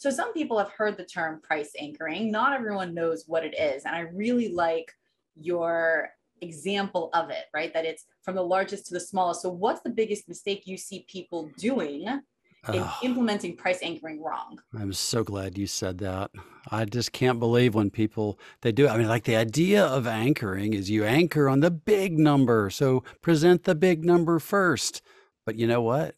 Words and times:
So 0.00 0.08
some 0.08 0.32
people 0.32 0.56
have 0.56 0.70
heard 0.70 0.96
the 0.96 1.04
term 1.04 1.42
price 1.42 1.72
anchoring. 1.78 2.32
Not 2.32 2.54
everyone 2.54 2.94
knows 2.94 3.24
what 3.26 3.44
it 3.44 3.54
is. 3.58 3.84
And 3.84 3.94
I 3.94 4.00
really 4.14 4.48
like 4.48 4.90
your 5.34 6.08
example 6.40 7.10
of 7.12 7.28
it, 7.28 7.44
right? 7.52 7.70
That 7.74 7.84
it's 7.84 8.06
from 8.22 8.34
the 8.34 8.42
largest 8.42 8.86
to 8.86 8.94
the 8.94 9.00
smallest. 9.00 9.42
So 9.42 9.50
what's 9.50 9.82
the 9.82 9.90
biggest 9.90 10.26
mistake 10.26 10.62
you 10.66 10.78
see 10.78 11.04
people 11.06 11.50
doing 11.58 12.04
in 12.04 12.22
Oh, 12.66 12.98
implementing 13.02 13.56
price 13.56 13.80
anchoring 13.82 14.22
wrong? 14.22 14.58
I'm 14.74 14.94
so 14.94 15.22
glad 15.22 15.58
you 15.58 15.66
said 15.66 15.98
that. 15.98 16.30
I 16.70 16.86
just 16.86 17.12
can't 17.12 17.38
believe 17.38 17.74
when 17.74 17.90
people 17.90 18.38
they 18.62 18.72
do. 18.72 18.88
I 18.88 18.96
mean, 18.96 19.06
like 19.06 19.24
the 19.24 19.36
idea 19.36 19.84
of 19.84 20.06
anchoring 20.06 20.72
is 20.72 20.88
you 20.88 21.04
anchor 21.04 21.46
on 21.46 21.60
the 21.60 21.70
big 21.70 22.18
number. 22.18 22.70
So 22.70 23.04
present 23.20 23.64
the 23.64 23.74
big 23.74 24.02
number 24.02 24.38
first. 24.38 25.02
But 25.44 25.56
you 25.56 25.66
know 25.66 25.82
what? 25.82 26.16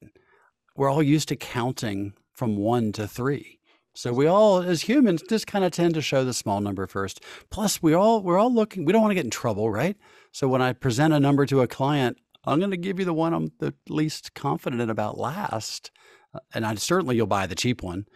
We're 0.77 0.89
all 0.89 1.03
used 1.03 1.27
to 1.29 1.37
counting 1.37 2.13
from 2.33 2.57
one 2.57 2.93
to 2.93 3.09
three. 3.09 3.59
So 3.95 4.13
we 4.13 4.27
all, 4.27 4.59
as 4.63 4.83
humans, 4.83 5.23
just 5.29 5.47
kind 5.47 5.65
of 5.65 5.73
tend 5.73 5.95
to 5.95 6.01
show 6.03 6.25
the 6.25 6.33
small 6.33 6.61
number 6.61 6.87
first. 6.87 7.23
Plus, 7.51 7.83
we 7.83 7.93
all 7.93 8.23
we're 8.23 8.39
all 8.39 8.53
looking. 8.53 8.85
We 8.85 8.93
don't 8.93 9.03
want 9.03 9.11
to 9.11 9.15
get 9.17 9.25
in 9.25 9.31
trouble, 9.31 9.71
right? 9.71 9.97
So 10.33 10.49
when 10.49 10.63
I 10.63 10.73
present 10.73 11.13
a 11.13 11.21
number 11.21 11.45
to 11.47 11.61
a 11.61 11.67
client, 11.67 12.17
I'm 12.45 12.59
going 12.59 12.71
to 12.71 12.77
give 12.77 12.99
you 12.99 13.05
the 13.05 13.13
one 13.13 13.35
I'm 13.35 13.53
the 13.59 13.75
least 13.89 14.35
confident 14.35 14.91
about 14.91 15.19
last, 15.19 15.91
Uh, 16.35 16.41
and 16.55 16.65
I 16.65 16.75
certainly 16.77 17.17
you'll 17.17 17.27
buy 17.27 17.47
the 17.47 17.55
cheap 17.55 17.83
one. 17.83 18.07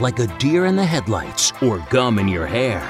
like 0.00 0.18
a 0.20 0.26
deer 0.38 0.64
in 0.66 0.76
the 0.76 0.84
headlights 0.84 1.52
or 1.62 1.78
gum 1.90 2.18
in 2.18 2.28
your 2.28 2.46
hair. 2.46 2.80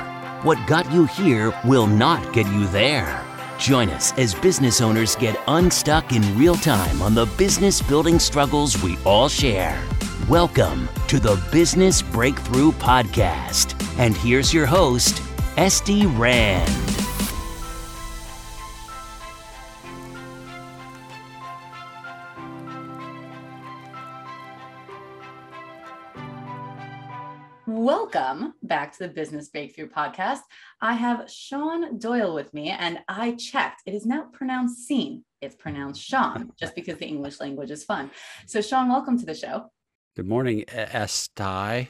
What 0.43 0.59
got 0.67 0.91
you 0.93 1.07
here 1.07 1.53
will 1.65 1.87
not 1.87 2.33
get 2.35 2.47
you 2.53 2.67
there. 2.69 3.23
Join 3.59 3.89
us 3.91 4.13
as 4.19 4.35
business 4.35 4.81
owners 4.81 5.17
get 5.17 5.39
unstuck 5.47 6.13
in 6.13 6.23
real 6.39 6.55
time 6.57 7.01
on 7.03 7.15
the 7.15 7.27
business 7.39 7.81
building 7.83 8.19
struggles 8.19 8.83
we 8.83 8.97
all 9.05 9.29
share. 9.29 9.83
Welcome 10.29 10.89
to 11.09 11.21
the 11.21 11.37
Business 11.53 12.01
Breakthrough 12.01 12.73
Podcast. 12.73 13.79
And 13.99 14.17
here's 14.17 14.55
your 14.55 14.65
host, 14.65 15.21
Esty 15.59 16.07
Rand. 16.07 16.71
Welcome 27.67 28.55
back 28.63 28.93
to 28.93 29.01
the 29.01 29.09
Business 29.09 29.51
Breakthrough 29.51 29.91
Podcast. 29.91 30.41
I 30.81 30.95
have 30.95 31.31
Sean 31.31 31.99
Doyle 31.99 32.35
with 32.35 32.55
me, 32.55 32.71
and 32.71 33.01
I 33.09 33.33
checked. 33.33 33.83
It 33.85 33.93
is 33.93 34.07
not 34.07 34.33
pronounced 34.33 34.87
Scene. 34.87 35.23
It's 35.43 35.55
pronounced 35.55 36.01
Sean, 36.01 36.51
just 36.59 36.75
because 36.75 36.97
the 36.97 37.07
English 37.07 37.41
language 37.41 37.71
is 37.71 37.85
fun. 37.85 38.11
So, 38.47 38.63
Sean, 38.63 38.89
welcome 38.89 39.19
to 39.19 39.27
the 39.27 39.35
show. 39.35 39.71
Good 40.17 40.29
morning, 40.29 40.61
E- 40.61 40.65
Estai. 40.69 41.89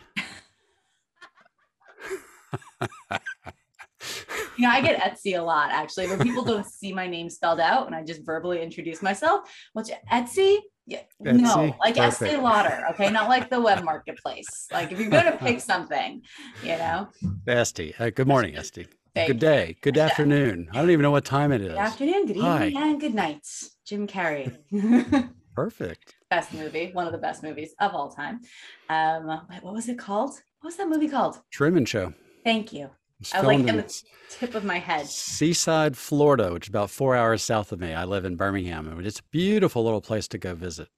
You 4.56 4.62
know, 4.68 4.70
I 4.70 4.80
get 4.80 5.00
Etsy 5.00 5.36
a 5.38 5.42
lot 5.42 5.70
actually, 5.72 6.06
when 6.06 6.20
people 6.20 6.44
don't 6.44 6.64
see 6.64 6.92
my 6.92 7.06
name 7.08 7.28
spelled 7.28 7.58
out 7.60 7.86
and 7.86 7.94
I 7.94 8.04
just 8.04 8.24
verbally 8.24 8.62
introduce 8.62 9.02
myself. 9.02 9.52
Which 9.72 9.88
Etsy? 10.12 10.58
Yeah, 10.86 11.00
no, 11.20 11.32
Etsy? 11.32 11.78
like 11.80 11.98
Estee 11.98 12.24
Perfect. 12.26 12.42
Lauder, 12.42 12.84
okay, 12.92 13.10
not 13.10 13.28
like 13.28 13.50
the 13.50 13.60
web 13.60 13.84
marketplace. 13.84 14.68
Like 14.72 14.92
if 14.92 15.00
you're 15.00 15.10
gonna 15.10 15.36
pick 15.36 15.60
something, 15.60 16.22
you 16.62 16.78
know. 16.78 17.08
Esty. 17.48 17.94
Uh, 17.98 18.10
good 18.10 18.28
morning, 18.28 18.56
Esty. 18.56 18.86
Thank 19.14 19.28
Good 19.28 19.38
day. 19.40 19.76
Good 19.80 19.98
afternoon. 19.98 20.68
I 20.72 20.76
don't 20.76 20.90
even 20.90 21.02
know 21.02 21.10
what 21.10 21.24
time 21.24 21.52
it 21.52 21.60
is. 21.60 21.68
Good 21.68 21.76
afternoon, 21.76 22.26
good 22.26 22.36
Hi. 22.38 22.66
evening, 22.68 22.82
and 22.82 23.00
good 23.00 23.14
night. 23.14 23.46
Jim 23.86 24.06
Carrey. 24.06 24.56
Perfect. 25.54 26.16
best 26.30 26.52
movie, 26.52 26.90
one 26.92 27.06
of 27.06 27.12
the 27.12 27.18
best 27.18 27.42
movies 27.42 27.74
of 27.80 27.94
all 27.94 28.10
time. 28.10 28.40
Um, 28.88 29.26
what 29.62 29.74
was 29.74 29.88
it 29.88 29.98
called? 29.98 30.30
What 30.60 30.68
was 30.68 30.76
that 30.76 30.88
movie 30.88 31.08
called? 31.08 31.40
Truman 31.50 31.84
Show. 31.84 32.12
Thank 32.44 32.72
you. 32.72 32.90
I 33.32 33.38
was 33.38 33.46
like 33.46 33.60
in 33.60 33.68
in 33.68 33.76
the 33.76 34.02
tip 34.28 34.54
of 34.54 34.64
my 34.64 34.78
head. 34.78 35.06
Seaside, 35.06 35.96
Florida, 35.96 36.52
which 36.52 36.66
is 36.66 36.68
about 36.68 36.90
four 36.90 37.14
hours 37.16 37.42
south 37.42 37.72
of 37.72 37.80
me. 37.80 37.94
I 37.94 38.04
live 38.04 38.24
in 38.24 38.36
Birmingham, 38.36 38.88
and 38.88 39.06
it's 39.06 39.20
a 39.20 39.24
beautiful 39.30 39.84
little 39.84 40.00
place 40.00 40.28
to 40.28 40.38
go 40.38 40.54
visit. 40.54 40.88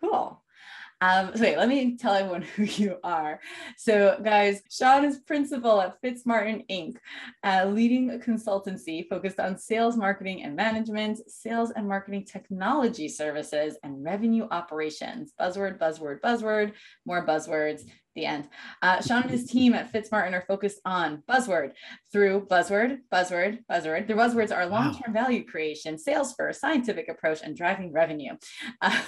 Cool. 0.00 0.40
Um, 1.04 1.32
so 1.34 1.42
wait, 1.42 1.58
let 1.58 1.68
me 1.68 1.96
tell 1.98 2.14
everyone 2.14 2.42
who 2.56 2.62
you 2.62 2.96
are. 3.04 3.38
So, 3.76 4.18
guys, 4.24 4.62
Sean 4.70 5.04
is 5.04 5.18
principal 5.18 5.82
at 5.82 6.00
FitzMartin 6.00 6.66
Inc., 6.70 6.96
a 7.42 7.66
leading 7.66 8.18
consultancy 8.20 9.06
focused 9.06 9.38
on 9.38 9.58
sales, 9.58 9.98
marketing, 9.98 10.44
and 10.44 10.56
management, 10.56 11.18
sales 11.30 11.72
and 11.72 11.86
marketing 11.86 12.24
technology 12.24 13.08
services, 13.08 13.76
and 13.82 14.02
revenue 14.02 14.48
operations. 14.50 15.32
Buzzword, 15.38 15.78
buzzword, 15.78 16.20
buzzword, 16.22 16.72
more 17.04 17.26
buzzwords. 17.26 17.82
The 18.14 18.26
end. 18.26 18.48
Uh, 18.80 19.02
Sean 19.02 19.22
and 19.22 19.30
his 19.30 19.44
team 19.44 19.74
at 19.74 19.92
FitzMartin 19.92 20.34
are 20.34 20.44
focused 20.46 20.80
on 20.84 21.24
buzzword 21.28 21.72
through 22.12 22.46
buzzword, 22.46 23.00
buzzword, 23.12 23.58
buzzword. 23.68 24.06
The 24.06 24.14
buzzwords 24.14 24.56
are 24.56 24.66
long-term 24.66 25.12
value 25.12 25.44
creation, 25.44 25.98
sales 25.98 26.32
first, 26.32 26.60
scientific 26.60 27.08
approach, 27.08 27.40
and 27.42 27.56
driving 27.56 27.92
revenue. 27.92 28.34
Uh, 28.80 29.00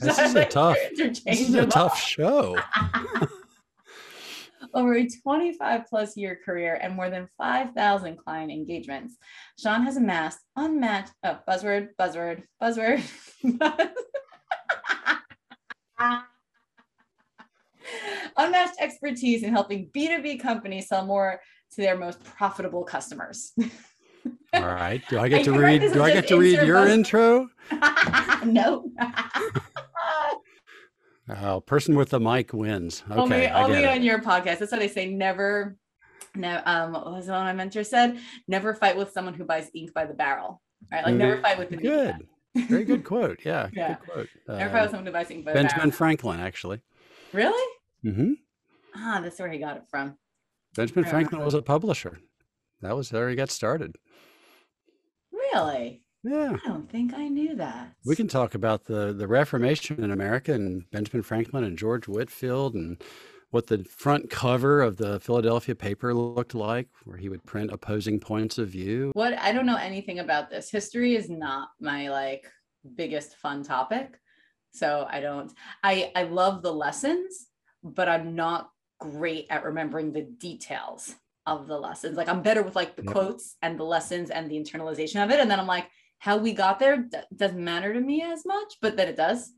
This 0.00 0.18
is 0.18 0.34
a 0.34 0.44
tough- 0.46 0.76
This 0.96 1.22
is 1.26 1.54
a 1.54 1.66
tough 1.66 1.98
show. 1.98 2.58
Over 4.74 4.94
a 4.96 5.06
25 5.08 5.82
plus 5.88 6.16
year 6.16 6.36
career 6.44 6.76
and 6.82 6.96
more 6.96 7.08
than 7.08 7.28
5,000 7.38 8.16
client 8.18 8.50
engagements, 8.50 9.16
Sean 9.58 9.84
has 9.84 9.96
amassed 9.96 10.40
unmatched, 10.56 11.12
oh, 11.22 11.38
buzzword, 11.48 11.90
buzzword, 12.00 12.42
buzzword. 12.60 13.00
unmatched 18.36 18.74
expertise 18.80 19.42
in 19.44 19.52
helping 19.52 19.88
B2B 19.94 20.40
companies 20.40 20.88
sell 20.88 21.06
more 21.06 21.40
to 21.72 21.80
their 21.80 21.96
most 21.96 22.22
profitable 22.24 22.82
customers. 22.84 23.52
All 24.54 24.62
right. 24.62 25.02
Do 25.08 25.18
I 25.18 25.28
get 25.28 25.40
I 25.40 25.42
to 25.44 25.52
read? 25.52 25.80
Do 25.92 26.02
I 26.02 26.12
get 26.12 26.28
to 26.28 26.38
read 26.38 26.62
your 26.62 26.80
buzz- 26.82 26.90
intro? 26.90 27.48
no. 28.52 28.90
Oh, 31.42 31.60
person 31.60 31.94
with 31.96 32.10
the 32.10 32.20
mic 32.20 32.52
wins. 32.52 33.02
Okay, 33.10 33.16
only 33.20 33.46
only 33.48 33.86
on 33.86 34.02
your 34.02 34.18
podcast. 34.20 34.58
That's 34.58 34.72
what 34.72 34.82
I 34.82 34.88
say. 34.88 35.06
Never, 35.06 35.76
no, 36.34 36.60
um, 36.66 36.92
what 36.92 37.06
was 37.06 37.26
the 37.26 37.32
one 37.32 37.44
my 37.46 37.52
mentor 37.54 37.82
said? 37.82 38.18
Never 38.46 38.74
fight 38.74 38.96
with 38.96 39.10
someone 39.12 39.32
who 39.34 39.44
buys 39.44 39.70
ink 39.74 39.94
by 39.94 40.04
the 40.04 40.12
barrel. 40.14 40.60
Right? 40.92 41.04
Like 41.04 41.14
never 41.14 41.40
fight 41.40 41.58
with 41.58 41.70
the. 41.70 41.76
Good. 41.78 42.16
Very 42.68 42.84
good 42.84 43.04
quote. 43.10 43.40
Yeah. 43.44 43.70
Yeah. 43.72 43.96
Good 43.96 43.98
quote. 44.10 44.28
Never 44.48 44.70
fight 44.70 44.82
with 44.82 44.88
Uh, 44.88 44.90
someone 44.90 45.06
who 45.06 45.12
buys 45.12 45.30
ink 45.30 45.46
by 45.46 45.52
the 45.52 45.54
Benjamin 45.60 45.78
barrel. 45.78 45.92
Franklin, 45.92 46.40
actually. 46.40 46.80
Really? 47.32 47.72
Mm-hmm. 48.04 48.32
Ah, 48.94 49.20
that's 49.22 49.38
where 49.40 49.50
he 49.50 49.58
got 49.58 49.76
it 49.78 49.84
from. 49.90 50.16
Benjamin 50.76 51.04
Franklin 51.06 51.42
was 51.42 51.54
a 51.54 51.62
publisher. 51.62 52.18
That 52.82 52.94
was 52.94 53.10
where 53.10 53.30
he 53.30 53.34
got 53.34 53.50
started. 53.50 53.96
Really? 55.32 56.02
Yeah. 56.24 56.56
I 56.64 56.68
don't 56.68 56.90
think 56.90 57.12
I 57.14 57.28
knew 57.28 57.54
that. 57.56 57.92
We 58.04 58.16
can 58.16 58.28
talk 58.28 58.54
about 58.54 58.84
the, 58.84 59.12
the 59.12 59.28
Reformation 59.28 60.02
in 60.02 60.10
America 60.10 60.52
and 60.52 60.90
Benjamin 60.90 61.22
Franklin 61.22 61.64
and 61.64 61.76
George 61.76 62.08
Whitefield 62.08 62.74
and 62.74 63.02
what 63.50 63.68
the 63.68 63.84
front 63.84 64.30
cover 64.30 64.80
of 64.80 64.96
the 64.96 65.20
Philadelphia 65.20 65.76
paper 65.76 66.12
looked 66.12 66.54
like, 66.54 66.88
where 67.04 67.18
he 67.18 67.28
would 67.28 67.44
print 67.44 67.70
opposing 67.70 68.18
points 68.18 68.58
of 68.58 68.68
view. 68.68 69.12
What 69.14 69.34
I 69.34 69.52
don't 69.52 69.66
know 69.66 69.76
anything 69.76 70.18
about 70.18 70.50
this. 70.50 70.70
History 70.70 71.14
is 71.14 71.30
not 71.30 71.68
my 71.80 72.08
like 72.08 72.50
biggest 72.96 73.36
fun 73.36 73.62
topic. 73.62 74.18
So 74.72 75.06
I 75.08 75.20
don't 75.20 75.52
I 75.84 76.10
I 76.16 76.24
love 76.24 76.62
the 76.62 76.72
lessons, 76.72 77.46
but 77.84 78.08
I'm 78.08 78.34
not 78.34 78.70
great 78.98 79.46
at 79.50 79.64
remembering 79.64 80.12
the 80.12 80.22
details 80.22 81.14
of 81.46 81.68
the 81.68 81.78
lessons. 81.78 82.16
Like 82.16 82.28
I'm 82.28 82.42
better 82.42 82.62
with 82.62 82.74
like 82.74 82.96
the 82.96 83.02
quotes 83.02 83.56
and 83.62 83.78
the 83.78 83.84
lessons 83.84 84.30
and 84.30 84.50
the 84.50 84.56
internalization 84.56 85.22
of 85.22 85.30
it 85.30 85.38
and 85.38 85.48
then 85.48 85.60
I'm 85.60 85.66
like 85.68 85.86
how 86.24 86.38
we 86.38 86.54
got 86.54 86.78
there 86.78 87.06
doesn't 87.36 87.62
matter 87.62 87.92
to 87.92 88.00
me 88.00 88.22
as 88.22 88.46
much, 88.46 88.78
but 88.80 88.96
that 88.96 89.08
it 89.08 89.16
does. 89.16 89.52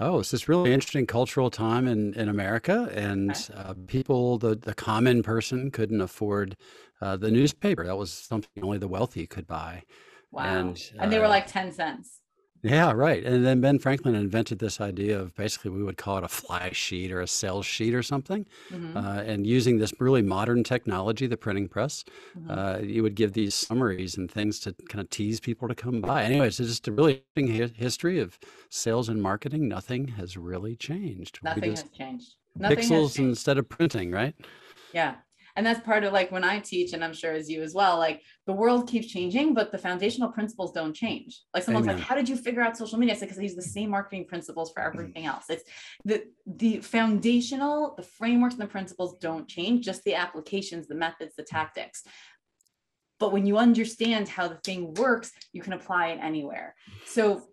Oh, 0.00 0.18
it's 0.18 0.32
this 0.32 0.48
really 0.48 0.72
interesting 0.72 1.06
cultural 1.06 1.48
time 1.48 1.86
in, 1.86 2.12
in 2.14 2.28
America, 2.28 2.90
and 2.92 3.30
Okay. 3.30 3.54
uh, 3.54 3.74
people, 3.86 4.36
the, 4.36 4.56
the 4.56 4.74
common 4.74 5.22
person, 5.22 5.70
couldn't 5.70 6.00
afford 6.00 6.56
uh, 7.00 7.16
the 7.16 7.30
newspaper. 7.30 7.86
That 7.86 7.96
was 7.96 8.12
something 8.12 8.64
only 8.64 8.78
the 8.78 8.88
wealthy 8.88 9.28
could 9.28 9.46
buy. 9.46 9.84
Wow. 10.32 10.44
And, 10.44 10.82
And, 10.98 11.12
they 11.12 11.20
were 11.20 11.26
uh, 11.26 11.28
like 11.28 11.46
10 11.46 11.70
cents. 11.70 12.18
Yeah, 12.64 12.92
right. 12.92 13.24
And 13.24 13.44
then 13.44 13.60
Ben 13.60 13.80
Franklin 13.80 14.14
invented 14.14 14.60
this 14.60 14.80
idea 14.80 15.18
of 15.18 15.34
basically 15.34 15.72
we 15.72 15.82
would 15.82 15.96
call 15.96 16.18
it 16.18 16.22
a 16.24 16.28
fly 16.28 16.70
sheet 16.72 17.10
or 17.10 17.20
a 17.20 17.26
sales 17.26 17.66
sheet 17.66 17.92
or 17.92 18.04
something. 18.04 18.46
Mhm, 18.70 18.94
Uh, 18.94 19.22
and 19.26 19.44
using 19.48 19.78
this 19.78 19.92
really 19.98 20.22
modern 20.22 20.62
technology, 20.62 21.26
the 21.26 21.36
printing 21.36 21.66
press, 21.68 22.04
mhm. 22.38 22.46
uh, 22.48 22.78
you 22.80 23.02
would 23.02 23.16
give 23.16 23.32
these 23.32 23.54
summaries 23.56 24.16
and 24.16 24.30
things 24.30 24.60
to 24.60 24.74
kind 24.88 25.00
of 25.02 25.10
tease 25.10 25.40
people 25.40 25.66
to 25.66 25.74
come 25.74 26.00
by. 26.00 26.22
Anyways, 26.22 26.60
it's 26.60 26.68
just 26.70 26.86
a 26.86 26.92
really 26.92 27.24
interesting 27.36 27.60
hi- 27.62 27.74
history 27.74 28.20
of 28.20 28.38
sales 28.70 29.08
and 29.08 29.20
marketing. 29.20 29.66
Nothing 29.68 30.08
has 30.08 30.36
really 30.36 30.76
changed. 30.76 31.40
Nothing 31.42 31.70
has 31.70 31.82
changed. 31.90 32.36
Nothing 32.54 32.78
has 32.78 32.88
pixels 32.88 33.16
changed. 33.16 33.18
instead 33.30 33.58
of 33.58 33.68
printing, 33.68 34.12
right? 34.12 34.36
Yeah. 34.92 35.16
And 35.56 35.66
that's 35.66 35.80
part 35.80 36.04
of 36.04 36.12
like 36.12 36.30
when 36.32 36.44
i 36.44 36.58
teach 36.58 36.92
and 36.92 37.04
i'm 37.04 37.14
sure 37.14 37.32
as 37.32 37.48
you 37.48 37.62
as 37.62 37.74
well 37.74 37.98
like 37.98 38.22
the 38.46 38.52
world 38.52 38.88
keeps 38.88 39.06
changing 39.06 39.54
but 39.54 39.70
the 39.70 39.78
foundational 39.78 40.30
principles 40.30 40.72
don't 40.72 40.94
change. 40.94 41.42
Like 41.54 41.62
someone's 41.62 41.86
Amen. 41.86 41.98
like 41.98 42.04
how 42.04 42.14
did 42.14 42.28
you 42.28 42.36
figure 42.36 42.62
out 42.62 42.76
social 42.76 42.98
media? 42.98 43.16
Because 43.18 43.36
these 43.36 43.54
use 43.54 43.64
the 43.64 43.70
same 43.70 43.90
marketing 43.90 44.26
principles 44.26 44.72
for 44.72 44.82
mm. 44.82 44.86
everything 44.86 45.26
else. 45.26 45.44
It's 45.48 45.64
the 46.04 46.24
the 46.46 46.78
foundational 46.78 47.94
the 47.96 48.02
frameworks 48.02 48.54
and 48.54 48.62
the 48.62 48.66
principles 48.66 49.16
don't 49.20 49.48
change 49.48 49.84
just 49.84 50.02
the 50.04 50.14
applications 50.14 50.88
the 50.88 50.94
methods 50.94 51.34
the 51.36 51.44
tactics. 51.44 52.02
But 53.18 53.32
when 53.32 53.46
you 53.46 53.58
understand 53.58 54.28
how 54.28 54.48
the 54.48 54.56
thing 54.56 54.94
works 54.94 55.32
you 55.52 55.62
can 55.62 55.72
apply 55.72 56.08
it 56.08 56.18
anywhere. 56.20 56.74
So 57.06 57.48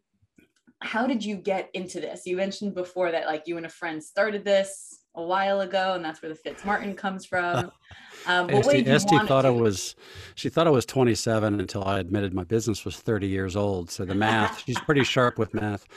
how 0.81 1.07
did 1.07 1.23
you 1.23 1.35
get 1.35 1.69
into 1.73 1.99
this? 1.99 2.25
You 2.25 2.37
mentioned 2.37 2.73
before 2.73 3.11
that 3.11 3.25
like 3.25 3.43
you 3.45 3.57
and 3.57 3.65
a 3.65 3.69
friend 3.69 4.03
started 4.03 4.45
this 4.45 4.98
a 5.19 5.25
while 5.25 5.61
ago, 5.61 5.93
and 5.93 6.03
that's 6.03 6.21
where 6.21 6.33
the 6.33 6.49
FitzMartin 6.49 6.97
comes 6.97 7.25
from. 7.25 7.71
Um, 8.27 8.49
Esty, 8.49 8.85
Esty 8.85 9.17
thought? 9.19 9.45
I 9.45 9.49
was, 9.49 9.95
she 10.35 10.49
thought 10.49 10.67
I 10.67 10.71
was 10.71 10.85
27 10.85 11.57
until 11.57 11.85
I 11.85 11.99
admitted 11.99 12.33
my 12.33 12.43
business 12.43 12.83
was 12.83 12.97
30 12.97 13.27
years 13.27 13.55
old. 13.55 13.89
So 13.89 14.03
the 14.03 14.13
math, 14.13 14.59
she's 14.65 14.77
pretty 14.79 15.05
sharp 15.05 15.39
with 15.39 15.53
math. 15.53 15.87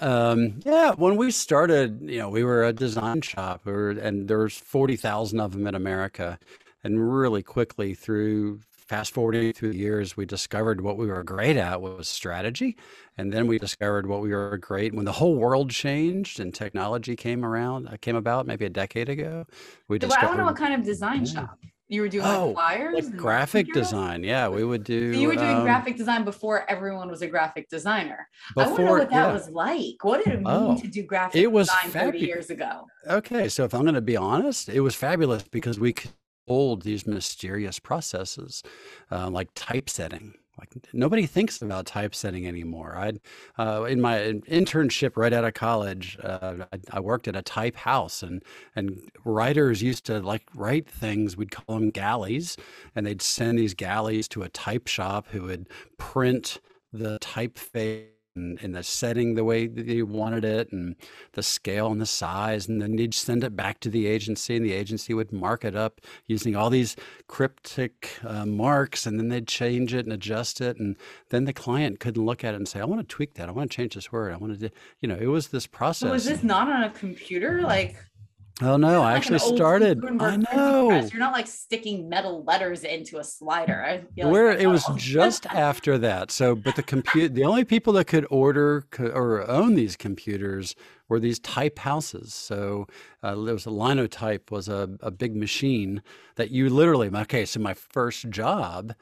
Um, 0.00 0.60
yeah, 0.64 0.92
when 0.92 1.16
we 1.16 1.32
started, 1.32 2.00
you 2.02 2.18
know, 2.18 2.28
we 2.28 2.44
were 2.44 2.62
a 2.64 2.72
design 2.72 3.20
shop, 3.20 3.62
we 3.64 3.72
were, 3.72 3.90
and 3.90 4.28
there's 4.28 4.56
40,000 4.56 5.40
of 5.40 5.52
them 5.52 5.66
in 5.66 5.74
America, 5.74 6.38
and 6.84 7.12
really 7.12 7.42
quickly 7.42 7.94
through 7.94 8.60
fast 8.92 9.14
forwarding 9.14 9.54
through 9.54 9.70
the 9.70 9.78
years, 9.78 10.18
we 10.18 10.26
discovered 10.26 10.82
what 10.82 10.98
we 10.98 11.06
were 11.06 11.22
great 11.24 11.56
at 11.56 11.80
was 11.80 12.06
strategy. 12.06 12.76
And 13.16 13.32
then 13.32 13.46
we 13.46 13.58
discovered 13.58 14.06
what 14.06 14.20
we 14.20 14.28
were 14.32 14.58
great 14.58 14.92
when 14.92 15.06
the 15.06 15.12
whole 15.12 15.34
world 15.34 15.70
changed 15.70 16.40
and 16.40 16.54
technology 16.54 17.16
came 17.16 17.42
around, 17.42 17.88
uh, 17.88 17.96
came 18.02 18.16
about 18.16 18.46
maybe 18.46 18.66
a 18.66 18.70
decade 18.70 19.08
ago. 19.08 19.46
We 19.88 19.96
so 19.96 20.08
discovered, 20.08 20.24
I 20.26 20.28
don't 20.28 20.36
know 20.36 20.44
what 20.44 20.56
kind 20.56 20.74
of 20.74 20.84
design 20.84 21.24
yeah. 21.24 21.32
shop. 21.32 21.58
You 21.88 22.02
were 22.02 22.08
doing 22.08 22.26
oh, 22.26 22.48
like 22.48 22.54
flyers, 22.54 23.06
like 23.06 23.16
graphic 23.16 23.68
materials? 23.68 23.90
design. 23.90 24.24
Yeah, 24.24 24.48
we 24.48 24.62
would 24.62 24.84
do. 24.84 25.14
So 25.14 25.20
you 25.20 25.28
were 25.28 25.36
doing 25.36 25.56
um, 25.56 25.62
graphic 25.62 25.96
design 25.96 26.24
before 26.26 26.70
everyone 26.70 27.10
was 27.10 27.22
a 27.22 27.26
graphic 27.26 27.70
designer. 27.70 28.28
Before, 28.54 28.72
I 28.72 28.72
wonder 28.72 28.98
what 28.98 29.10
that 29.10 29.26
yeah. 29.28 29.32
was 29.32 29.48
like. 29.48 30.02
What 30.02 30.22
did 30.22 30.34
it 30.34 30.42
mean 30.42 30.46
oh, 30.46 30.78
to 30.78 30.86
do 30.86 31.02
graphic 31.02 31.40
it 31.40 31.50
was 31.50 31.68
design 31.68 31.90
fabu- 31.92 32.12
30 32.12 32.18
years 32.18 32.50
ago? 32.50 32.86
Okay, 33.08 33.48
so 33.48 33.64
if 33.64 33.72
I'm 33.72 33.82
going 33.82 33.94
to 33.94 34.02
be 34.02 34.18
honest, 34.18 34.68
it 34.68 34.80
was 34.80 34.94
fabulous 34.94 35.44
because 35.44 35.80
we 35.80 35.94
could 35.94 36.10
hold 36.46 36.82
these 36.82 37.06
mysterious 37.06 37.78
processes 37.78 38.62
uh, 39.10 39.28
like 39.30 39.48
typesetting. 39.54 40.34
Like 40.58 40.86
nobody 40.92 41.26
thinks 41.26 41.62
about 41.62 41.86
typesetting 41.86 42.46
anymore. 42.46 42.94
I, 42.96 43.12
uh, 43.60 43.84
in 43.84 44.00
my 44.02 44.18
internship 44.18 45.16
right 45.16 45.32
out 45.32 45.44
of 45.44 45.54
college, 45.54 46.18
uh, 46.22 46.56
I, 46.72 46.78
I, 46.90 47.00
worked 47.00 47.26
at 47.26 47.34
a 47.34 47.42
type 47.42 47.74
house, 47.74 48.22
and 48.22 48.44
and 48.76 49.10
writers 49.24 49.82
used 49.82 50.04
to 50.06 50.20
like 50.20 50.42
write 50.54 50.88
things. 50.88 51.38
We'd 51.38 51.50
call 51.50 51.78
them 51.78 51.88
galleys, 51.88 52.58
and 52.94 53.06
they'd 53.06 53.22
send 53.22 53.58
these 53.58 53.72
galleys 53.72 54.28
to 54.28 54.42
a 54.42 54.50
type 54.50 54.88
shop 54.88 55.28
who 55.28 55.44
would 55.44 55.70
print 55.96 56.60
the 56.92 57.18
typeface 57.20 58.08
and, 58.34 58.58
and 58.62 58.74
the 58.74 58.82
setting 58.82 59.34
the 59.34 59.44
way 59.44 59.66
that 59.66 59.86
you 59.86 60.06
wanted 60.06 60.44
it 60.44 60.72
and 60.72 60.96
the 61.32 61.42
scale 61.42 61.88
and 61.88 62.00
the 62.00 62.06
size 62.06 62.68
and 62.68 62.80
then 62.80 62.96
you'd 62.98 63.14
send 63.14 63.44
it 63.44 63.56
back 63.56 63.80
to 63.80 63.88
the 63.88 64.06
agency 64.06 64.56
and 64.56 64.64
the 64.64 64.72
agency 64.72 65.14
would 65.14 65.32
mark 65.32 65.64
it 65.64 65.76
up 65.76 66.00
using 66.26 66.56
all 66.56 66.70
these 66.70 66.96
cryptic 67.28 68.18
uh, 68.24 68.46
marks 68.46 69.06
and 69.06 69.18
then 69.18 69.28
they'd 69.28 69.48
change 69.48 69.94
it 69.94 70.06
and 70.06 70.12
adjust 70.12 70.60
it 70.60 70.78
and 70.78 70.96
then 71.30 71.44
the 71.44 71.52
client 71.52 72.00
couldn't 72.00 72.24
look 72.24 72.42
at 72.44 72.54
it 72.54 72.56
and 72.56 72.68
say 72.68 72.80
i 72.80 72.84
want 72.84 73.00
to 73.00 73.14
tweak 73.14 73.34
that. 73.34 73.48
I 73.48 73.52
want 73.52 73.70
to 73.70 73.76
change 73.76 73.94
this 73.94 74.10
word. 74.10 74.32
I 74.32 74.36
want 74.36 74.58
to 74.58 74.70
you 75.00 75.08
know 75.08 75.16
it 75.16 75.26
was 75.26 75.48
this 75.48 75.66
process 75.66 76.08
so 76.08 76.12
was 76.12 76.24
this 76.24 76.42
not 76.42 76.68
on 76.68 76.82
a 76.82 76.90
computer? 76.90 77.60
Like 77.62 77.96
Oh 78.60 78.76
no, 78.76 79.02
I 79.02 79.14
actually 79.14 79.38
started. 79.38 80.04
I 80.20 80.36
know. 80.36 80.90
You're 80.90 81.18
not 81.18 81.32
like 81.32 81.46
sticking 81.46 82.08
metal 82.08 82.44
letters 82.44 82.84
into 82.84 83.18
a 83.18 83.24
slider. 83.24 83.82
I 83.82 83.98
feel 83.98 84.26
like 84.26 84.32
Where 84.32 84.52
it 84.52 84.68
was 84.68 84.84
just 84.96 85.46
after 85.46 85.96
that. 85.98 86.30
So, 86.30 86.54
but 86.54 86.76
the 86.76 86.82
compute, 86.82 87.34
the 87.34 87.44
only 87.44 87.64
people 87.64 87.92
that 87.94 88.04
could 88.06 88.26
order 88.30 88.86
or 88.98 89.48
own 89.48 89.74
these 89.74 89.96
computers 89.96 90.74
were 91.08 91.18
these 91.18 91.38
type 91.38 91.78
houses. 91.78 92.34
So 92.34 92.86
uh, 93.22 93.34
there 93.36 93.54
was 93.54 93.66
a 93.66 93.70
linotype 93.70 94.50
was 94.50 94.68
a, 94.68 94.90
a 95.00 95.10
big 95.10 95.34
machine 95.34 96.02
that 96.36 96.50
you 96.50 96.68
literally. 96.68 97.10
Okay, 97.12 97.46
so 97.46 97.58
my 97.58 97.74
first 97.74 98.28
job, 98.30 98.94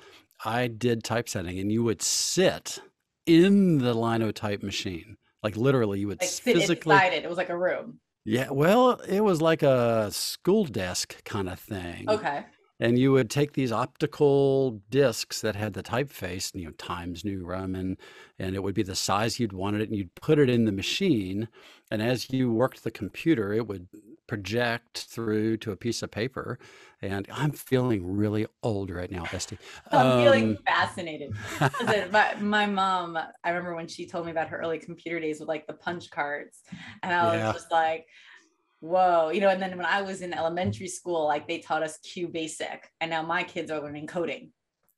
I 0.45 0.69
did 0.69 1.03
typesetting, 1.05 1.59
and 1.59 1.73
you 1.73 1.83
would 1.83 2.03
sit 2.03 2.81
in 3.27 3.79
the 3.79 3.95
linotype 3.95 4.63
machine, 4.63 5.17
like 5.43 5.57
literally, 5.57 6.01
you 6.01 6.09
would 6.09 6.21
like 6.21 6.31
physically. 6.31 6.95
Inside 6.95 7.13
it. 7.15 7.25
It 7.25 7.29
was 7.29 7.39
like 7.39 7.51
a 7.51 7.59
room. 7.59 8.01
Yeah, 8.31 8.51
well, 8.51 8.93
it 9.09 9.23
was 9.23 9.43
like 9.43 9.65
a 9.65 10.09
school 10.13 10.65
desk 10.65 11.25
kind 11.25 11.49
of 11.49 11.59
thing. 11.59 12.09
Okay. 12.09 12.45
And 12.79 12.97
you 12.97 13.11
would 13.11 13.29
take 13.29 13.55
these 13.55 13.73
optical 13.73 14.81
discs 14.89 15.41
that 15.41 15.57
had 15.57 15.73
the 15.73 15.83
typeface, 15.83 16.55
you 16.55 16.67
know, 16.67 16.71
Times 16.79 17.25
New 17.25 17.45
Roman, 17.45 17.99
and 18.39 18.55
it 18.55 18.63
would 18.63 18.77
be 18.77 18.85
the 18.85 18.95
size 18.95 19.41
you'd 19.41 19.53
wanted 19.53 19.81
it, 19.81 19.89
and 19.89 19.99
you'd 19.99 20.15
put 20.15 20.39
it 20.39 20.49
in 20.49 20.65
the 20.65 20.71
machine. 20.71 21.49
And 21.91 22.01
as 22.01 22.31
you 22.31 22.53
worked 22.53 22.85
the 22.85 22.93
computer, 22.93 23.53
it 23.53 23.67
would 23.67 23.89
project 24.31 25.07
through 25.11 25.57
to 25.57 25.73
a 25.73 25.77
piece 25.77 26.05
of 26.05 26.11
paper. 26.13 26.57
And 27.03 27.27
I'm 27.33 27.51
feeling 27.51 28.17
really 28.17 28.47
old 28.63 28.89
right 28.89 29.11
now, 29.11 29.25
Esty. 29.33 29.59
I'm 29.91 30.07
um, 30.07 30.23
feeling 30.23 30.57
fascinated. 30.65 31.35
my, 32.13 32.37
my 32.39 32.65
mom, 32.65 33.19
I 33.43 33.49
remember 33.49 33.75
when 33.75 33.89
she 33.89 34.07
told 34.07 34.27
me 34.27 34.31
about 34.31 34.49
her 34.51 34.59
early 34.59 34.79
computer 34.79 35.19
days 35.19 35.41
with 35.41 35.49
like 35.49 35.67
the 35.67 35.73
punch 35.73 36.11
cards. 36.11 36.61
And 37.03 37.13
I 37.13 37.25
was 37.25 37.35
yeah. 37.35 37.53
just 37.53 37.73
like, 37.73 38.07
whoa, 38.79 39.31
you 39.31 39.41
know, 39.41 39.49
and 39.49 39.61
then 39.61 39.77
when 39.77 39.87
I 39.87 40.01
was 40.03 40.23
in 40.23 40.33
elementary 40.33 40.87
school, 40.87 41.25
like 41.25 41.49
they 41.49 41.59
taught 41.59 41.83
us 41.83 41.99
QBasic. 42.07 42.83
And 43.01 43.11
now 43.11 43.23
my 43.23 43.43
kids 43.43 43.73
are 43.73 43.83
learning 43.83 44.07
coding. 44.07 44.53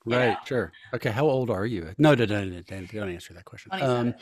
Right, 0.04 0.30
know? 0.30 0.36
sure. 0.44 0.72
Okay, 0.92 1.10
how 1.10 1.24
old 1.24 1.48
are 1.48 1.64
you? 1.64 1.94
No, 1.96 2.14
no, 2.14 2.26
no, 2.26 2.44
no, 2.44 2.60
don't 2.60 3.08
answer 3.08 3.32
that 3.32 3.46
question. 3.46 3.70
27. 3.70 4.14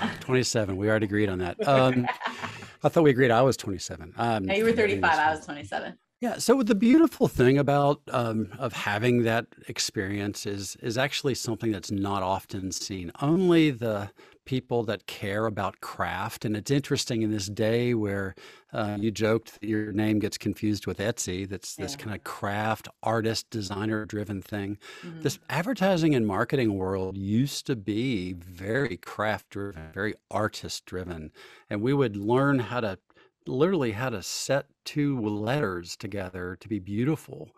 Um, 0.00 0.10
27. 0.20 0.76
We 0.78 0.88
already 0.88 1.04
agreed 1.04 1.28
on 1.28 1.40
that. 1.40 1.68
Um, 1.68 2.06
I 2.82 2.88
thought 2.88 3.02
we 3.02 3.10
agreed 3.10 3.30
I 3.30 3.42
was 3.42 3.56
27. 3.56 4.14
Um, 4.16 4.44
no, 4.44 4.54
you 4.54 4.64
were 4.64 4.72
35. 4.72 5.18
I 5.18 5.30
was 5.30 5.44
27. 5.44 5.98
Yeah. 6.20 6.38
So 6.38 6.62
the 6.62 6.74
beautiful 6.74 7.28
thing 7.28 7.58
about 7.58 8.00
um, 8.10 8.48
of 8.58 8.72
having 8.72 9.22
that 9.22 9.46
experience 9.68 10.46
is 10.46 10.76
is 10.82 10.98
actually 10.98 11.34
something 11.34 11.70
that's 11.70 11.90
not 11.90 12.22
often 12.22 12.72
seen. 12.72 13.12
Only 13.20 13.70
the 13.70 14.10
people 14.48 14.82
that 14.82 15.06
care 15.06 15.44
about 15.44 15.78
craft, 15.82 16.42
and 16.42 16.56
it's 16.56 16.70
interesting 16.70 17.20
in 17.20 17.30
this 17.30 17.48
day 17.48 17.92
where 17.92 18.34
uh, 18.72 18.96
you 18.98 19.10
joked 19.10 19.60
that 19.60 19.68
your 19.68 19.92
name 19.92 20.18
gets 20.18 20.38
confused 20.38 20.86
with 20.86 20.96
Etsy. 20.96 21.46
That's 21.46 21.76
this 21.76 21.92
yeah. 21.92 22.04
kind 22.04 22.16
of 22.16 22.24
craft, 22.24 22.88
artist, 23.02 23.50
designer 23.50 24.06
driven 24.06 24.40
thing. 24.40 24.78
Mm-hmm. 25.02 25.20
This 25.20 25.38
advertising 25.50 26.14
and 26.14 26.26
marketing 26.26 26.78
world 26.78 27.18
used 27.18 27.66
to 27.66 27.76
be 27.76 28.32
very 28.32 28.96
craft 28.96 29.50
driven, 29.50 29.82
very 29.92 30.14
artist 30.30 30.86
driven, 30.86 31.30
and 31.68 31.82
we 31.82 31.92
would 31.92 32.16
learn 32.16 32.58
how 32.58 32.80
to 32.80 32.98
literally 33.46 33.92
how 33.92 34.08
to 34.08 34.22
set 34.22 34.64
two 34.86 35.20
letters 35.20 35.94
together 35.94 36.56
to 36.60 36.68
be 36.68 36.78
beautiful 36.78 37.50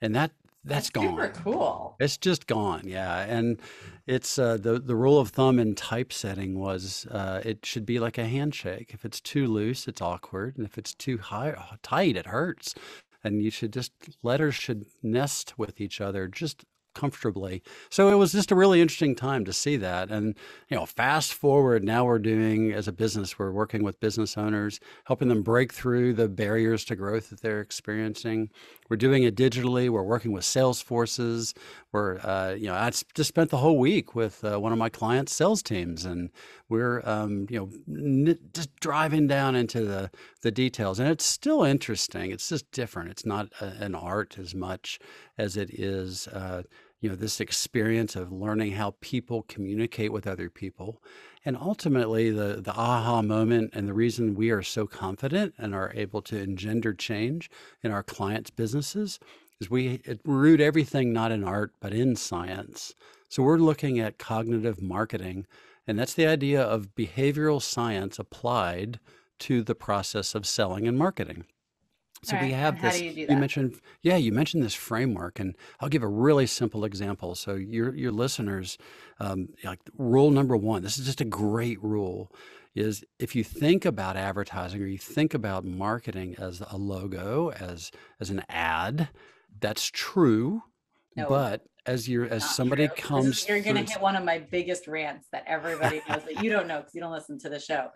and 0.00 0.14
that 0.14 0.32
that's, 0.64 0.90
that's 0.90 0.90
gone. 0.90 1.08
Super 1.08 1.28
cool. 1.28 1.96
It's 1.98 2.16
just 2.16 2.46
gone, 2.46 2.82
yeah. 2.84 3.24
And 3.24 3.60
it's 4.06 4.38
uh, 4.38 4.56
the 4.56 4.78
the 4.78 4.96
rule 4.96 5.18
of 5.18 5.30
thumb 5.30 5.58
in 5.58 5.74
typesetting 5.74 6.58
was 6.58 7.06
uh, 7.06 7.40
it 7.44 7.64
should 7.64 7.86
be 7.86 7.98
like 7.98 8.18
a 8.18 8.26
handshake. 8.26 8.90
If 8.92 9.04
it's 9.04 9.20
too 9.20 9.46
loose, 9.46 9.88
it's 9.88 10.00
awkward, 10.00 10.56
and 10.56 10.66
if 10.66 10.78
it's 10.78 10.94
too 10.94 11.18
high 11.18 11.54
tight, 11.82 12.16
it 12.16 12.26
hurts. 12.26 12.74
And 13.24 13.42
you 13.42 13.50
should 13.50 13.72
just 13.72 13.92
letters 14.22 14.54
should 14.54 14.86
nest 15.02 15.58
with 15.58 15.80
each 15.80 16.00
other 16.00 16.26
just 16.28 16.64
comfortably. 16.94 17.62
So 17.88 18.08
it 18.10 18.16
was 18.16 18.32
just 18.32 18.50
a 18.50 18.54
really 18.54 18.80
interesting 18.80 19.14
time 19.14 19.44
to 19.46 19.52
see 19.52 19.76
that. 19.78 20.10
And, 20.10 20.34
you 20.68 20.76
know, 20.76 20.86
fast 20.86 21.32
forward, 21.32 21.84
now 21.84 22.04
we're 22.04 22.18
doing 22.18 22.72
as 22.72 22.86
a 22.86 22.92
business, 22.92 23.38
we're 23.38 23.50
working 23.52 23.82
with 23.82 24.00
business 24.00 24.36
owners, 24.36 24.80
helping 25.04 25.28
them 25.28 25.42
break 25.42 25.72
through 25.72 26.12
the 26.14 26.28
barriers 26.28 26.84
to 26.86 26.96
growth 26.96 27.30
that 27.30 27.40
they're 27.40 27.60
experiencing. 27.60 28.50
We're 28.92 28.96
doing 28.96 29.22
it 29.22 29.34
digitally. 29.34 29.88
We're 29.88 30.02
working 30.02 30.32
with 30.32 30.44
sales 30.44 30.82
forces. 30.82 31.54
We're, 31.92 32.18
uh, 32.18 32.56
you 32.58 32.66
know, 32.66 32.74
I 32.74 32.90
just 32.90 33.28
spent 33.28 33.48
the 33.48 33.56
whole 33.56 33.78
week 33.78 34.14
with 34.14 34.44
uh, 34.44 34.58
one 34.58 34.70
of 34.70 34.76
my 34.76 34.90
clients' 34.90 35.34
sales 35.34 35.62
teams, 35.62 36.04
and 36.04 36.28
we're, 36.68 37.00
um, 37.08 37.46
you 37.48 37.72
know, 37.88 38.34
just 38.52 38.68
driving 38.80 39.26
down 39.26 39.54
into 39.54 39.86
the, 39.86 40.10
the 40.42 40.50
details. 40.50 41.00
And 41.00 41.08
it's 41.08 41.24
still 41.24 41.64
interesting. 41.64 42.32
It's 42.32 42.50
just 42.50 42.70
different. 42.70 43.08
It's 43.08 43.24
not 43.24 43.48
a, 43.62 43.68
an 43.82 43.94
art 43.94 44.36
as 44.38 44.54
much 44.54 44.98
as 45.38 45.56
it 45.56 45.70
is. 45.70 46.28
Uh, 46.28 46.64
you 47.02 47.08
know 47.08 47.16
this 47.16 47.40
experience 47.40 48.14
of 48.14 48.32
learning 48.32 48.72
how 48.72 48.94
people 49.00 49.42
communicate 49.42 50.12
with 50.12 50.26
other 50.26 50.48
people. 50.48 51.02
And 51.44 51.56
ultimately 51.56 52.30
the 52.30 52.62
the 52.62 52.72
aha 52.72 53.20
moment 53.22 53.72
and 53.74 53.88
the 53.88 53.92
reason 53.92 54.36
we 54.36 54.50
are 54.50 54.62
so 54.62 54.86
confident 54.86 55.52
and 55.58 55.74
are 55.74 55.92
able 55.96 56.22
to 56.22 56.38
engender 56.38 56.94
change 56.94 57.50
in 57.82 57.90
our 57.90 58.04
clients 58.04 58.50
businesses 58.50 59.18
is 59.60 59.68
we 59.68 60.00
root 60.24 60.60
everything 60.60 61.12
not 61.12 61.32
in 61.32 61.42
art 61.42 61.72
but 61.80 61.92
in 61.92 62.14
science. 62.14 62.94
So 63.28 63.42
we're 63.42 63.58
looking 63.58 63.98
at 63.98 64.18
cognitive 64.18 64.80
marketing 64.80 65.46
and 65.88 65.98
that's 65.98 66.14
the 66.14 66.28
idea 66.28 66.62
of 66.62 66.94
behavioral 66.94 67.60
science 67.60 68.20
applied 68.20 69.00
to 69.40 69.64
the 69.64 69.74
process 69.74 70.36
of 70.36 70.46
selling 70.46 70.86
and 70.86 70.96
marketing 70.96 71.46
So 72.24 72.36
All 72.36 72.42
we 72.42 72.52
have 72.52 72.74
and 72.74 72.82
this. 72.84 73.00
you 73.00 73.10
You 73.10 73.36
mentioned, 73.36 73.80
yeah, 74.02 74.16
you 74.16 74.30
mentioned 74.32 74.62
this 74.62 74.74
framework, 74.74 75.40
and 75.40 75.56
I'll 75.80 75.88
give 75.88 76.04
a 76.04 76.08
really 76.08 76.46
simple 76.46 76.84
example. 76.84 77.34
So 77.34 77.54
your 77.54 77.94
your 77.96 78.12
listeners, 78.12 78.78
um, 79.18 79.48
like 79.64 79.80
rule 79.98 80.30
number 80.30 80.56
one. 80.56 80.82
This 80.82 80.98
is 80.98 81.06
just 81.06 81.20
a 81.20 81.24
great 81.24 81.82
rule. 81.82 82.32
Is 82.74 83.04
if 83.18 83.34
you 83.34 83.42
think 83.44 83.84
about 83.84 84.16
advertising 84.16 84.80
or 84.82 84.86
you 84.86 84.98
think 84.98 85.34
about 85.34 85.64
marketing 85.64 86.36
as 86.38 86.62
a 86.70 86.76
logo, 86.76 87.50
as 87.50 87.90
as 88.20 88.30
an 88.30 88.44
ad, 88.48 89.08
that's 89.60 89.90
true. 89.90 90.62
No, 91.16 91.28
But 91.28 91.62
as 91.84 92.08
you're 92.08 92.24
as 92.24 92.48
somebody 92.48 92.86
true. 92.86 92.94
This 92.94 93.04
is- 93.04 93.08
comes 93.44 93.48
you're 93.48 93.60
going 93.60 93.84
to 93.84 93.92
hit 93.92 94.00
one 94.00 94.16
of 94.16 94.24
my 94.24 94.38
biggest 94.38 94.86
rants 94.86 95.26
that 95.32 95.42
everybody 95.46 96.00
knows 96.08 96.22
that 96.24 96.42
you 96.42 96.50
don't 96.50 96.66
know 96.68 96.78
because 96.78 96.94
you 96.94 97.00
don't 97.00 97.12
listen 97.12 97.38
to 97.40 97.48
the 97.50 97.58
show. 97.58 97.88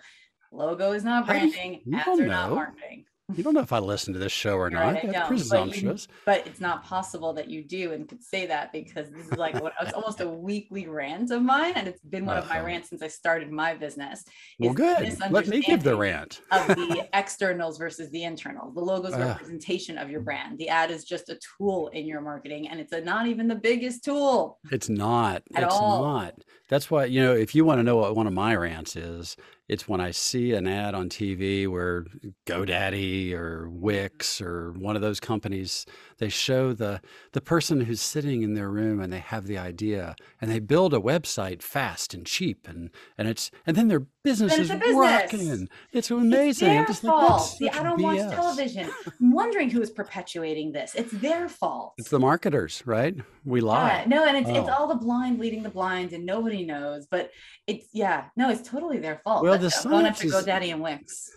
Logo 0.53 0.93
is 0.93 1.05
not 1.05 1.27
branding. 1.29 1.83
ads 1.95 2.21
are 2.21 2.27
not 2.27 2.51
marketing. 2.51 3.05
You 3.35 3.43
don't 3.43 3.55
know 3.55 3.61
if 3.61 3.73
I 3.73 3.81
listen 3.81 4.13
to 4.13 4.21
this 4.21 4.31
show 4.31 4.55
or 4.57 4.71
You're 4.71 4.79
right, 4.81 4.95
not. 4.95 4.97
I 4.99 5.07
don't, 5.07 5.13
but 5.13 5.21
you- 5.23 5.27
presumptuous. 5.27 6.07
But 6.25 6.47
it's 6.47 6.61
not 6.61 6.85
possible 6.85 7.33
that 7.33 7.51
you 7.51 7.65
do 7.65 7.93
and 7.93 8.09
could 8.09 8.23
say 8.23 8.47
that 8.47 8.73
because 8.73 9.11
this 9.11 9.27
is 9.27 9.33
like 9.33 9.61
what 9.61 9.73
it's 9.81 9.93
almost 9.93 10.21
a 10.21 10.29
weekly 10.29 10.87
rant 10.87 11.33
of 11.33 11.43
mine, 11.43 11.73
and 11.75 11.89
it's 11.89 12.01
been 12.03 12.25
one 12.25 12.37
of 12.37 12.49
my 12.49 12.61
rants 12.61 12.89
since 12.91 13.03
I 13.03 13.09
started 13.09 13.51
my 13.51 13.75
business. 13.75 14.25
Well, 14.61 14.71
is 14.71 14.77
good. 15.19 15.31
Let 15.33 15.49
me 15.49 15.61
give 15.61 15.83
the 15.83 15.97
rant. 15.97 16.41
of 16.53 16.69
the 16.69 17.09
externals 17.15 17.79
versus 17.79 18.11
the 18.11 18.23
internals. 18.23 18.75
The 18.75 18.81
logo's 18.81 19.15
Ah. 19.15 19.19
representation 19.19 19.99
of 19.99 20.09
your 20.09 20.21
brand. 20.21 20.59
The 20.59 20.69
ad 20.69 20.93
is 20.93 21.05
just 21.05 21.29
a 21.29 21.39
tool 21.59 21.89
in 21.89 22.07
your 22.07 22.21
marketing, 22.21 22.69
and 22.69 22.79
it's 22.79 22.93
a, 22.93 23.01
not 23.01 23.27
even 23.27 23.49
the 23.49 23.57
biggest 23.57 24.05
tool. 24.05 24.59
It's 24.71 24.89
not. 24.89 25.43
At 25.55 25.65
it's 25.65 25.75
all. 25.75 26.03
not. 26.05 26.35
That's 26.69 26.91
why, 26.91 27.05
you 27.07 27.21
know, 27.23 27.33
if 27.35 27.55
you 27.55 27.65
want 27.65 27.79
to 27.81 27.83
know 27.83 27.97
what 27.97 28.15
one 28.17 28.27
of 28.27 28.33
my 28.33 28.55
rants 28.55 28.95
is, 28.97 29.37
it's 29.69 29.89
when 29.89 30.01
I 30.01 30.13
see 30.13 30.53
an 30.53 30.69
ad 30.69 30.95
on 30.95 31.09
TV 31.09 31.67
where 31.67 32.07
GoDaddy 32.47 33.33
or 33.33 33.69
Wix 33.69 34.41
or 34.41 34.73
one 34.73 34.95
of 34.95 35.03
those 35.03 35.19
companies, 35.19 35.87
they 36.19 36.29
show 36.29 36.73
the 36.73 37.01
the 37.33 37.41
person 37.41 37.83
who's 37.83 38.01
sitting 38.01 38.43
in 38.43 38.55
their 38.55 38.71
room 38.71 39.01
and 39.01 39.13
they 39.13 39.19
have 39.19 39.47
the 39.47 39.59
idea 39.59 40.15
and 40.41 40.51
they 40.51 40.61
build 40.61 40.95
a 40.95 41.01
website 41.01 41.63
fast 41.63 42.15
and 42.15 42.27
cheap 42.27 42.69
and 42.69 42.91
and 43.19 43.29
it's 43.29 43.51
and 43.67 43.77
then 43.77 43.89
their 43.89 44.07
business 44.27 44.51
Then 44.53 44.61
is 44.63 44.71
it's 44.71 44.81
business. 44.81 44.97
rocking. 44.97 45.69
It's 45.93 46.11
amazing. 46.11 46.49
It's 46.49 46.59
their 46.61 46.79
I'm 46.81 46.87
just 46.87 47.05
like, 47.05 47.13
fault. 47.29 47.29
that's 47.39 47.59
See, 47.59 47.69
I 47.71 47.83
don't 47.83 48.03
watch 48.03 48.19
BS. 48.19 48.35
television. 48.35 48.91
I'm 49.21 49.33
wondering 49.33 49.71
who 49.71 49.81
is 49.81 49.91
perpetuating 49.91 50.73
this. 50.73 50.95
It's 50.97 51.13
their 51.13 51.49
fault. 51.49 51.95
It's 51.99 52.11
the 52.11 52.19
marketers, 52.19 52.83
right? 52.85 53.15
We 53.45 53.61
lie. 53.61 54.01
Yeah, 54.01 54.09
no, 54.09 54.25
and 54.27 54.37
it's 54.37 54.49
it's 54.51 54.69
Oh. 54.69 54.75
all 54.77 54.89
the 54.89 54.97
blind 54.97 55.39
leading 55.39 55.63
the 55.63 55.69
blind, 55.71 56.13
and 56.13 56.27
nobody 56.27 56.65
knows. 56.67 57.07
But 57.07 57.31
it's 57.69 57.87
yeah, 57.93 58.25
no, 58.37 58.51
it's 58.51 58.69
totally 58.69 58.99
their 58.99 59.21
fault. 59.23 59.45
Well, 59.45 59.53
That's- 59.53 59.83
the 59.83 59.89
I'm 59.89 59.93
going 59.95 60.07
after 60.07 60.27
is- 60.27 60.35
GoDaddy 60.35 60.73
and 60.73 60.83
Wix. 60.83 61.31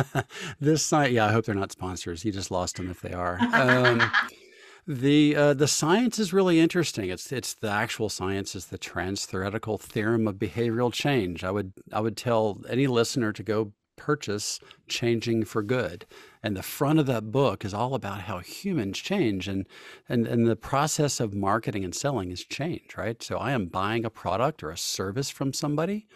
this 0.60 0.84
site, 0.84 1.12
yeah, 1.12 1.26
I 1.26 1.32
hope 1.32 1.46
they're 1.46 1.54
not 1.54 1.72
sponsors. 1.72 2.24
You 2.24 2.32
just 2.32 2.50
lost 2.50 2.76
them 2.76 2.90
if 2.90 3.00
they 3.00 3.12
are. 3.12 3.38
Um, 3.40 4.02
the 4.86 5.34
uh, 5.34 5.54
the 5.54 5.68
science 5.68 6.18
is 6.18 6.32
really 6.32 6.60
interesting. 6.60 7.10
It's 7.10 7.32
it's 7.32 7.54
the 7.54 7.70
actual 7.70 8.08
science 8.08 8.54
is 8.54 8.66
the 8.66 8.78
trans-theoretical 8.78 9.78
theorem 9.78 10.28
of 10.28 10.36
behavioral 10.36 10.92
change. 10.92 11.42
I 11.42 11.50
would 11.50 11.72
I 11.92 12.00
would 12.00 12.16
tell 12.16 12.60
any 12.68 12.86
listener 12.86 13.32
to 13.32 13.42
go 13.42 13.72
purchase 13.96 14.60
Changing 14.88 15.44
for 15.44 15.62
Good. 15.62 16.06
And 16.42 16.56
the 16.56 16.62
front 16.62 17.00
of 17.00 17.06
that 17.06 17.32
book 17.32 17.64
is 17.64 17.74
all 17.74 17.94
about 17.94 18.20
how 18.22 18.38
humans 18.38 18.98
change 18.98 19.48
and 19.48 19.66
and 20.08 20.26
and 20.26 20.46
the 20.46 20.54
process 20.54 21.18
of 21.18 21.34
marketing 21.34 21.84
and 21.84 21.94
selling 21.94 22.30
is 22.30 22.44
change, 22.44 22.96
right? 22.96 23.20
So 23.22 23.38
I 23.38 23.52
am 23.52 23.66
buying 23.66 24.04
a 24.04 24.10
product 24.10 24.62
or 24.62 24.70
a 24.70 24.76
service 24.76 25.30
from 25.30 25.52
somebody 25.52 26.06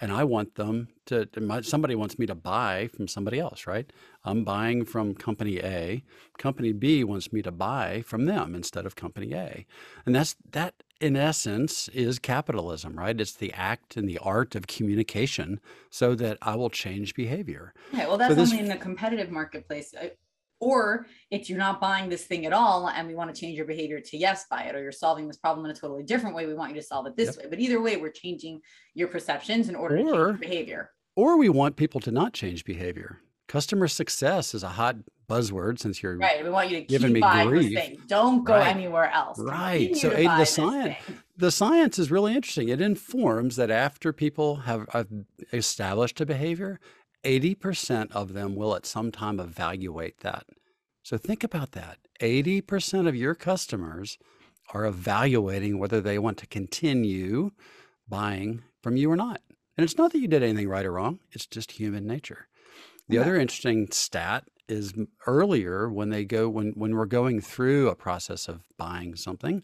and 0.00 0.10
I 0.12 0.24
want 0.24 0.54
them 0.54 0.88
to, 1.06 1.28
somebody 1.62 1.94
wants 1.94 2.18
me 2.18 2.26
to 2.26 2.34
buy 2.34 2.88
from 2.94 3.06
somebody 3.06 3.38
else, 3.38 3.66
right? 3.66 3.90
I'm 4.24 4.44
buying 4.44 4.84
from 4.84 5.14
company 5.14 5.58
A, 5.60 6.02
company 6.38 6.72
B 6.72 7.04
wants 7.04 7.32
me 7.32 7.42
to 7.42 7.50
buy 7.50 8.02
from 8.06 8.24
them 8.24 8.54
instead 8.54 8.86
of 8.86 8.96
company 8.96 9.32
A. 9.34 9.66
And 10.06 10.14
that's 10.14 10.36
that 10.52 10.82
in 11.00 11.16
essence 11.16 11.88
is 11.88 12.18
capitalism, 12.18 12.98
right? 12.98 13.18
It's 13.20 13.32
the 13.32 13.52
act 13.54 13.96
and 13.96 14.08
the 14.08 14.18
art 14.18 14.54
of 14.54 14.66
communication 14.66 15.60
so 15.90 16.14
that 16.14 16.38
I 16.42 16.54
will 16.56 16.70
change 16.70 17.14
behavior. 17.14 17.72
Okay, 17.94 18.06
well, 18.06 18.18
that's 18.18 18.34
this- 18.34 18.50
only 18.50 18.62
in 18.62 18.68
the 18.68 18.76
competitive 18.76 19.30
marketplace. 19.30 19.94
Or 20.60 21.06
it's 21.30 21.48
you're 21.48 21.58
not 21.58 21.80
buying 21.80 22.08
this 22.10 22.24
thing 22.24 22.44
at 22.46 22.52
all, 22.52 22.88
and 22.88 23.08
we 23.08 23.14
want 23.14 23.34
to 23.34 23.40
change 23.40 23.56
your 23.56 23.66
behavior 23.66 23.98
to 24.00 24.16
yes, 24.16 24.44
buy 24.50 24.64
it, 24.64 24.74
or 24.74 24.82
you're 24.82 24.92
solving 24.92 25.26
this 25.26 25.38
problem 25.38 25.64
in 25.64 25.70
a 25.72 25.74
totally 25.74 26.02
different 26.02 26.36
way. 26.36 26.46
We 26.46 26.54
want 26.54 26.74
you 26.74 26.80
to 26.80 26.86
solve 26.86 27.06
it 27.06 27.16
this 27.16 27.36
way. 27.38 27.44
But 27.48 27.58
either 27.60 27.80
way, 27.80 27.96
we're 27.96 28.10
changing 28.12 28.60
your 28.94 29.08
perceptions 29.08 29.68
in 29.70 29.74
order 29.74 29.96
to 29.96 30.02
change 30.04 30.14
Or- 30.16 30.32
behavior. 30.34 30.90
Or 31.16 31.36
we 31.38 31.48
want 31.48 31.76
people 31.76 32.00
to 32.02 32.10
not 32.12 32.32
change 32.34 32.64
behavior. 32.64 33.18
Customer 33.48 33.88
success 33.88 34.54
is 34.54 34.62
a 34.62 34.68
hot 34.68 34.96
buzzword 35.28 35.78
since 35.78 36.02
you're 36.02 36.16
Right. 36.16 36.42
We 36.44 36.50
want 36.50 36.70
you 36.70 36.80
to 36.80 36.84
Giving 36.86 37.08
keep 37.08 37.14
me 37.14 37.20
buying 37.20 37.48
grief. 37.48 37.74
this 37.74 37.84
thing. 37.84 38.02
Don't 38.06 38.44
go 38.44 38.54
Right. 38.54 38.74
anywhere 38.74 39.10
else. 39.10 39.38
Right. 39.38 39.96
So 39.96 40.10
the 40.10 40.44
science. 40.44 40.96
thing. 41.04 41.16
the 41.36 41.50
science 41.50 41.98
is 41.98 42.10
really 42.10 42.34
interesting. 42.34 42.68
It 42.68 42.80
informs 42.80 43.56
that 43.56 43.70
after 43.70 44.12
people 44.12 44.56
have, 44.56 44.86
have 44.92 45.08
established 45.52 46.20
a 46.20 46.26
behavior, 46.26 46.78
80% 47.24 48.12
of 48.12 48.32
them 48.32 48.54
will 48.54 48.74
at 48.74 48.86
some 48.86 49.12
time 49.12 49.40
evaluate 49.40 50.20
that. 50.20 50.46
So 51.02 51.16
think 51.18 51.44
about 51.44 51.72
that. 51.72 51.98
80% 52.20 53.08
of 53.08 53.16
your 53.16 53.34
customers 53.34 54.18
are 54.72 54.86
evaluating 54.86 55.78
whether 55.78 56.00
they 56.00 56.18
want 56.18 56.38
to 56.38 56.46
continue 56.46 57.50
buying 58.08 58.62
from 58.82 58.96
you 58.96 59.10
or 59.10 59.16
not. 59.16 59.40
And 59.76 59.84
it's 59.84 59.98
not 59.98 60.12
that 60.12 60.18
you 60.18 60.28
did 60.28 60.42
anything 60.42 60.68
right 60.68 60.84
or 60.86 60.92
wrong, 60.92 61.20
it's 61.32 61.46
just 61.46 61.72
human 61.72 62.06
nature. 62.06 62.48
The 63.08 63.18
Okay. 63.18 63.18
other 63.18 63.36
interesting 63.36 63.90
stat 63.90 64.44
is 64.68 64.94
earlier 65.26 65.90
when 65.90 66.10
they 66.10 66.24
go 66.24 66.48
when 66.48 66.72
when 66.72 66.94
we're 66.96 67.06
going 67.06 67.40
through 67.40 67.88
a 67.88 67.96
process 67.96 68.48
of 68.48 68.68
buying 68.78 69.16
something, 69.16 69.62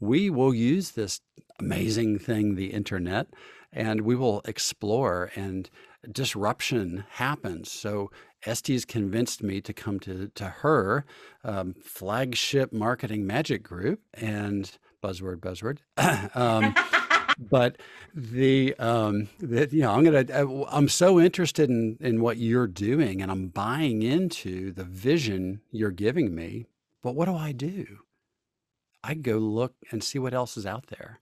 we 0.00 0.30
will 0.30 0.54
use 0.54 0.92
this 0.92 1.20
amazing 1.60 2.18
thing, 2.18 2.54
the 2.56 2.72
internet, 2.72 3.28
and 3.72 4.02
we 4.02 4.16
will 4.16 4.42
explore 4.44 5.30
and 5.36 5.70
disruption 6.10 7.04
happens. 7.10 7.70
So 7.70 8.10
Esty's 8.46 8.84
convinced 8.84 9.42
me 9.42 9.60
to 9.60 9.72
come 9.72 10.00
to 10.00 10.28
to 10.34 10.44
her 10.46 11.04
um, 11.44 11.74
flagship 11.82 12.72
marketing 12.72 13.26
magic 13.26 13.62
group 13.62 14.00
and 14.14 14.70
buzzword 15.02 15.36
buzzword. 15.40 15.78
um, 16.36 16.74
but 17.38 17.76
the 18.14 18.74
um 18.78 19.28
that 19.38 19.72
you 19.72 19.80
know 19.80 19.92
i'm 19.92 20.04
gonna 20.04 20.26
i'm 20.68 20.88
so 20.88 21.18
interested 21.18 21.70
in 21.70 21.96
in 22.00 22.20
what 22.20 22.36
you're 22.36 22.66
doing 22.66 23.22
and 23.22 23.30
i'm 23.30 23.48
buying 23.48 24.02
into 24.02 24.72
the 24.72 24.84
vision 24.84 25.60
you're 25.70 25.90
giving 25.90 26.34
me 26.34 26.66
but 27.02 27.14
what 27.14 27.26
do 27.26 27.34
i 27.34 27.52
do 27.52 28.00
i 29.02 29.14
go 29.14 29.38
look 29.38 29.74
and 29.90 30.04
see 30.04 30.18
what 30.18 30.34
else 30.34 30.56
is 30.56 30.66
out 30.66 30.88
there 30.88 31.20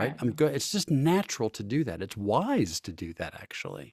right? 0.00 0.16
I'm 0.20 0.32
good 0.32 0.54
it's 0.54 0.70
just 0.70 0.90
natural 0.90 1.50
to 1.50 1.62
do 1.62 1.84
that. 1.84 2.02
It's 2.02 2.16
wise 2.16 2.80
to 2.80 2.92
do 2.92 3.12
that 3.14 3.34
actually. 3.34 3.92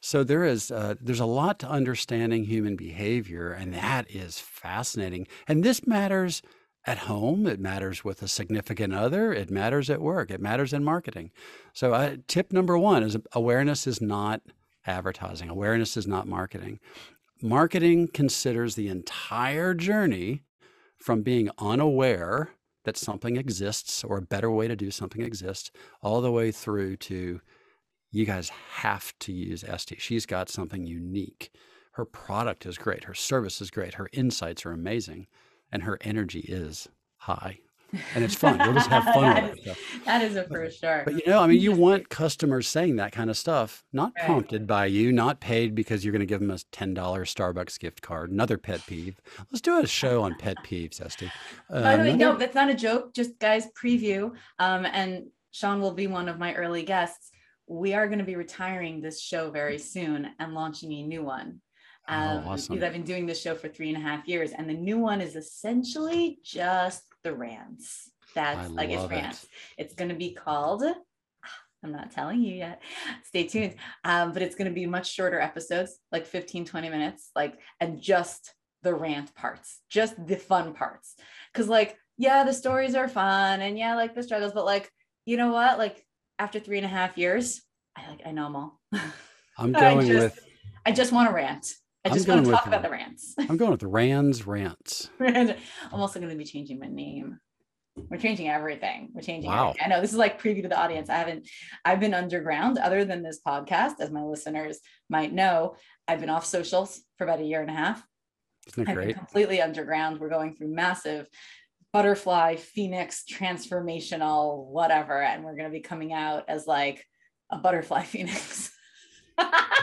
So 0.00 0.24
there 0.24 0.44
is 0.44 0.70
uh, 0.70 0.94
there's 1.00 1.20
a 1.20 1.26
lot 1.26 1.58
to 1.60 1.68
understanding 1.68 2.44
human 2.44 2.76
behavior 2.76 3.52
and 3.52 3.74
that 3.74 4.10
is 4.10 4.38
fascinating. 4.38 5.26
And 5.46 5.64
this 5.64 5.86
matters 5.86 6.42
at 6.86 6.98
home. 6.98 7.46
It 7.46 7.60
matters 7.60 8.04
with 8.04 8.22
a 8.22 8.28
significant 8.28 8.94
other. 8.94 9.32
It 9.32 9.50
matters 9.50 9.90
at 9.90 10.00
work. 10.00 10.30
It 10.30 10.40
matters 10.40 10.72
in 10.72 10.84
marketing. 10.84 11.30
So 11.72 11.92
uh, 11.92 12.16
tip 12.26 12.52
number 12.52 12.78
one 12.78 13.02
is 13.02 13.16
awareness 13.32 13.86
is 13.86 14.00
not 14.00 14.40
advertising. 14.86 15.50
Awareness 15.50 15.96
is 15.96 16.06
not 16.06 16.26
marketing. 16.26 16.80
Marketing 17.42 18.08
considers 18.08 18.74
the 18.74 18.88
entire 18.88 19.74
journey 19.74 20.42
from 20.96 21.22
being 21.22 21.50
unaware 21.58 22.50
that 22.88 22.96
something 22.96 23.36
exists 23.36 24.02
or 24.02 24.16
a 24.16 24.22
better 24.22 24.50
way 24.50 24.66
to 24.66 24.74
do 24.74 24.90
something 24.90 25.20
exists 25.20 25.70
all 26.00 26.22
the 26.22 26.32
way 26.32 26.50
through 26.50 26.96
to 26.96 27.38
you 28.10 28.24
guys 28.24 28.48
have 28.76 29.12
to 29.18 29.30
use 29.30 29.62
Esty. 29.62 29.96
She's 29.98 30.24
got 30.24 30.48
something 30.48 30.86
unique. 30.86 31.50
Her 31.92 32.06
product 32.06 32.64
is 32.64 32.78
great. 32.78 33.04
Her 33.04 33.12
service 33.12 33.60
is 33.60 33.70
great. 33.70 33.94
Her 33.94 34.08
insights 34.14 34.64
are 34.64 34.72
amazing. 34.72 35.26
And 35.70 35.82
her 35.82 35.98
energy 36.00 36.40
is 36.40 36.88
high. 37.18 37.58
And 38.14 38.22
it's 38.22 38.34
fun. 38.34 38.58
We'll 38.58 38.74
just 38.74 38.90
have 38.90 39.04
fun 39.14 39.22
That 39.34 39.50
with 39.50 39.52
it. 39.52 39.58
is- 39.70 39.76
So- 39.76 40.00
That 40.04 40.22
is 40.22 40.36
a 40.36 40.44
for 40.44 40.70
sure. 40.70 41.02
But 41.04 41.14
you 41.14 41.22
know, 41.32 41.40
I 41.40 41.46
mean, 41.46 41.60
you 41.60 41.72
want 41.86 42.08
customers 42.08 42.68
saying 42.68 42.96
that 42.96 43.12
kind 43.12 43.30
of 43.30 43.36
stuff, 43.36 43.84
not 43.92 44.12
Right. 44.16 44.26
prompted 44.26 44.66
by 44.66 44.86
you, 44.86 45.12
not 45.12 45.40
paid 45.40 45.74
because 45.74 46.04
you're 46.04 46.12
going 46.12 46.20
to 46.20 46.26
give 46.26 46.40
them 46.40 46.50
a 46.50 46.56
$10 46.56 46.94
Starbucks 46.94 47.78
gift 47.80 48.02
card. 48.02 48.30
Another 48.30 48.58
pet 48.58 48.82
peeve. 48.86 49.20
Let's 49.50 49.60
do 49.62 49.78
a 49.78 49.86
show 49.86 50.22
on 50.22 50.34
pet 50.36 50.56
peeves, 50.64 51.00
Esty. 51.00 51.30
By 51.70 51.96
the 51.96 52.02
way, 52.04 52.10
Um, 52.12 52.18
no, 52.18 52.36
that's 52.36 52.54
not 52.54 52.70
a 52.70 52.74
joke. 52.74 53.14
Just 53.14 53.38
guys, 53.38 53.66
preview. 53.80 54.32
Um, 54.58 54.84
and 54.86 55.28
Sean 55.50 55.80
will 55.80 55.94
be 55.94 56.06
one 56.06 56.28
of 56.28 56.38
my 56.38 56.54
early 56.54 56.82
guests. 56.82 57.30
We 57.66 57.94
are 57.94 58.06
going 58.06 58.18
to 58.20 58.24
be 58.24 58.36
retiring 58.36 59.00
this 59.00 59.20
show 59.20 59.50
very 59.50 59.78
soon 59.78 60.28
and 60.38 60.54
launching 60.54 60.92
a 60.92 61.02
new 61.02 61.22
one. 61.22 61.60
Oh, 62.08 62.14
Um, 62.14 62.48
awesome. 62.48 62.74
Because 62.74 62.86
I've 62.86 62.92
been 62.92 63.02
doing 63.04 63.26
this 63.26 63.40
show 63.40 63.54
for 63.54 63.68
three 63.68 63.88
and 63.88 63.98
a 63.98 64.00
half 64.00 64.26
years, 64.26 64.52
and 64.52 64.68
the 64.68 64.74
new 64.74 64.98
one 64.98 65.20
is 65.20 65.36
essentially 65.36 66.38
just 66.42 67.02
the 67.22 67.34
rants. 67.34 68.10
That's 68.34 68.68
I 68.68 68.72
like 68.72 68.90
it's 68.90 69.02
love 69.02 69.12
it. 69.12 69.16
rants. 69.16 69.46
It's 69.76 69.94
going 69.94 70.08
to 70.08 70.14
be 70.14 70.32
called. 70.32 70.82
I'm 71.84 71.92
not 71.92 72.10
telling 72.10 72.42
you 72.42 72.54
yet. 72.54 72.82
Stay 73.24 73.44
tuned. 73.46 73.76
Um, 74.04 74.32
but 74.32 74.42
it's 74.42 74.54
going 74.54 74.68
to 74.68 74.74
be 74.74 74.86
much 74.86 75.12
shorter 75.12 75.40
episodes, 75.40 75.98
like 76.10 76.26
15, 76.26 76.64
20 76.64 76.88
minutes, 76.88 77.30
like, 77.36 77.58
and 77.80 78.00
just 78.00 78.52
the 78.82 78.94
rant 78.94 79.34
parts, 79.34 79.80
just 79.88 80.14
the 80.26 80.36
fun 80.36 80.74
parts. 80.74 81.14
Cause 81.54 81.68
like, 81.68 81.96
yeah, 82.16 82.44
the 82.44 82.52
stories 82.52 82.94
are 82.94 83.08
fun 83.08 83.60
and 83.60 83.78
yeah, 83.78 83.94
like 83.96 84.14
the 84.14 84.22
struggles, 84.22 84.52
but 84.52 84.64
like, 84.64 84.90
you 85.24 85.36
know 85.36 85.52
what? 85.52 85.78
Like 85.78 86.04
after 86.38 86.60
three 86.60 86.78
and 86.78 86.86
a 86.86 86.88
half 86.88 87.18
years, 87.18 87.62
I 87.96 88.08
like 88.08 88.20
I 88.24 88.30
know 88.32 88.44
them 88.44 88.56
all. 88.56 88.80
I'm 89.58 89.72
going 89.72 90.06
just, 90.06 90.36
with 90.36 90.46
I 90.86 90.92
just 90.92 91.12
want 91.12 91.28
to 91.28 91.34
rant. 91.34 91.74
I 92.08 92.12
I'm 92.12 92.16
just 92.16 92.28
want 92.28 92.38
going 92.44 92.44
to 92.46 92.50
talk 92.52 92.64
with- 92.64 92.74
about 92.74 92.82
the 92.82 92.90
rants. 92.90 93.34
I'm 93.38 93.56
going 93.56 93.70
with 93.70 93.82
Rand's 93.82 94.46
rants. 94.46 95.10
I'm 95.20 95.54
also 95.92 96.18
going 96.20 96.30
to 96.32 96.36
be 96.38 96.44
changing 96.44 96.78
my 96.78 96.88
name. 96.88 97.38
We're 98.08 98.18
changing 98.18 98.48
everything. 98.48 99.08
We're 99.12 99.22
changing. 99.22 99.50
Wow. 99.50 99.70
everything. 99.70 99.82
I 99.84 99.88
know 99.88 100.00
this 100.00 100.12
is 100.12 100.18
like 100.18 100.40
preview 100.40 100.62
to 100.62 100.68
the 100.68 100.78
audience. 100.80 101.10
I 101.10 101.16
haven't. 101.16 101.48
I've 101.84 101.98
been 101.98 102.14
underground. 102.14 102.78
Other 102.78 103.04
than 103.04 103.22
this 103.22 103.40
podcast, 103.44 103.94
as 104.00 104.10
my 104.12 104.22
listeners 104.22 104.78
might 105.10 105.32
know, 105.32 105.74
I've 106.06 106.20
been 106.20 106.30
off 106.30 106.44
socials 106.46 107.00
for 107.16 107.24
about 107.24 107.40
a 107.40 107.44
year 107.44 107.60
and 107.60 107.70
a 107.70 107.74
half. 107.74 108.00
Isn't 108.68 108.82
it 108.84 108.88
I've 108.88 108.94
been 108.96 109.04
great? 109.04 109.16
completely 109.16 109.60
underground. 109.60 110.20
We're 110.20 110.28
going 110.28 110.54
through 110.54 110.68
massive 110.68 111.26
butterfly 111.92 112.54
phoenix 112.56 113.24
transformational 113.28 114.66
whatever, 114.66 115.20
and 115.20 115.42
we're 115.44 115.56
going 115.56 115.68
to 115.68 115.72
be 115.72 115.80
coming 115.80 116.12
out 116.12 116.44
as 116.48 116.66
like 116.68 117.04
a 117.50 117.58
butterfly 117.58 118.02
phoenix. 118.04 118.70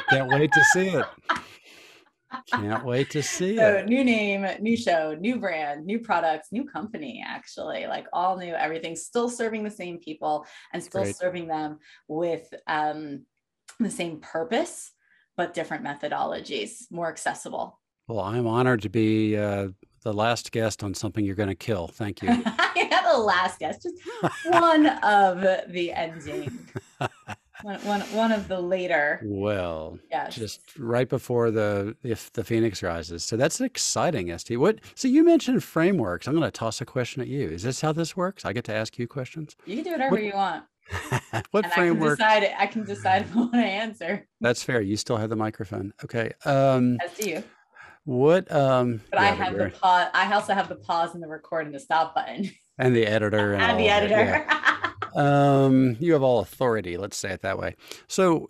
Can't 0.09 0.29
wait 0.29 0.51
to 0.53 0.63
see 0.71 0.87
it. 0.87 1.05
Can't 2.51 2.85
wait 2.85 3.09
to 3.11 3.23
see 3.23 3.55
So 3.59 3.77
it. 3.77 3.87
new 3.87 4.03
name, 4.03 4.45
new 4.61 4.77
show, 4.77 5.15
new 5.19 5.39
brand, 5.39 5.85
new 5.85 5.99
products, 5.99 6.49
new 6.51 6.65
company, 6.65 7.23
actually, 7.25 7.87
like 7.87 8.07
all 8.13 8.37
new, 8.37 8.53
everything 8.53 8.95
still 8.95 9.29
serving 9.29 9.63
the 9.63 9.71
same 9.71 9.99
people 9.99 10.45
and 10.73 10.83
still 10.83 11.03
Great. 11.03 11.15
serving 11.15 11.47
them 11.47 11.79
with 12.07 12.53
um, 12.67 13.23
the 13.79 13.89
same 13.89 14.19
purpose, 14.19 14.91
but 15.37 15.53
different 15.53 15.83
methodologies, 15.83 16.91
more 16.91 17.09
accessible. 17.09 17.79
Well, 18.07 18.19
I'm 18.19 18.45
honored 18.45 18.83
to 18.83 18.89
be 18.89 19.35
uh, 19.35 19.69
the 20.03 20.13
last 20.13 20.51
guest 20.51 20.83
on 20.83 20.93
something 20.93 21.25
you're 21.25 21.35
going 21.35 21.49
to 21.49 21.55
kill. 21.55 21.87
Thank 21.87 22.21
you. 22.21 22.29
yeah, 22.75 23.11
the 23.11 23.17
last 23.17 23.59
guest, 23.59 23.83
just 23.83 23.95
one 24.45 24.85
of 24.85 25.41
the 25.71 25.91
ending, 25.93 26.69
one, 27.65 27.79
one, 27.79 28.01
one 28.13 28.31
of 28.31 28.47
the 28.47 28.59
later. 28.59 29.19
well, 29.25 29.97
Yes. 30.11 30.35
just 30.35 30.61
right 30.77 31.09
before 31.09 31.49
the 31.49 31.95
if 32.03 32.31
the 32.33 32.43
phoenix 32.43 32.83
rises. 32.83 33.23
So 33.23 33.35
that's 33.37 33.59
exciting, 33.59 34.35
St. 34.37 34.59
What? 34.59 34.79
So 34.93 35.07
you 35.07 35.23
mentioned 35.23 35.63
frameworks. 35.63 36.27
I'm 36.27 36.33
going 36.35 36.45
to 36.45 36.51
toss 36.51 36.79
a 36.81 36.85
question 36.85 37.23
at 37.23 37.27
you. 37.27 37.47
Is 37.49 37.63
this 37.63 37.81
how 37.81 37.91
this 37.91 38.15
works? 38.15 38.45
I 38.45 38.53
get 38.53 38.65
to 38.65 38.73
ask 38.73 38.99
you 38.99 39.07
questions. 39.07 39.55
you 39.65 39.75
can 39.77 39.83
do 39.83 39.91
whatever 39.93 40.11
what- 40.11 40.23
you 40.23 40.33
want. 40.33 40.63
what 41.49 41.63
and 41.65 41.73
framework? 41.73 42.21
I 42.21 42.37
can 42.37 42.43
decide 42.43 42.55
I 42.59 42.67
can 42.67 42.85
decide 42.85 43.21
if 43.25 43.35
I 43.35 43.39
want 43.39 43.53
to 43.53 43.57
answer. 43.57 44.27
That's 44.41 44.61
fair. 44.63 44.79
You 44.81 44.95
still 44.97 45.17
have 45.17 45.31
the 45.31 45.35
microphone. 45.35 45.91
Okay. 46.03 46.31
Um, 46.45 46.99
As 47.03 47.13
do 47.17 47.27
you. 47.27 47.43
what? 48.03 48.51
Um, 48.51 49.01
But 49.09 49.19
I 49.19 49.25
have 49.31 49.57
the 49.57 49.69
pause. 49.71 50.09
I 50.13 50.31
also 50.31 50.53
have 50.53 50.69
the 50.69 50.75
pause 50.75 51.15
and 51.15 51.23
the 51.23 51.27
record 51.27 51.65
and 51.65 51.73
the 51.73 51.79
stop 51.79 52.13
button 52.13 52.51
and 52.77 52.95
the 52.95 53.07
editor 53.07 53.53
and, 53.55 53.63
and 53.63 53.79
the 53.79 53.89
editor. 53.89 54.15
yeah. 54.47 54.91
Um, 55.15 55.95
you 55.99 56.13
have 56.13 56.23
all 56.23 56.39
authority, 56.39 56.97
let's 56.97 57.17
say 57.17 57.31
it 57.31 57.41
that 57.41 57.57
way. 57.57 57.75
So, 58.07 58.49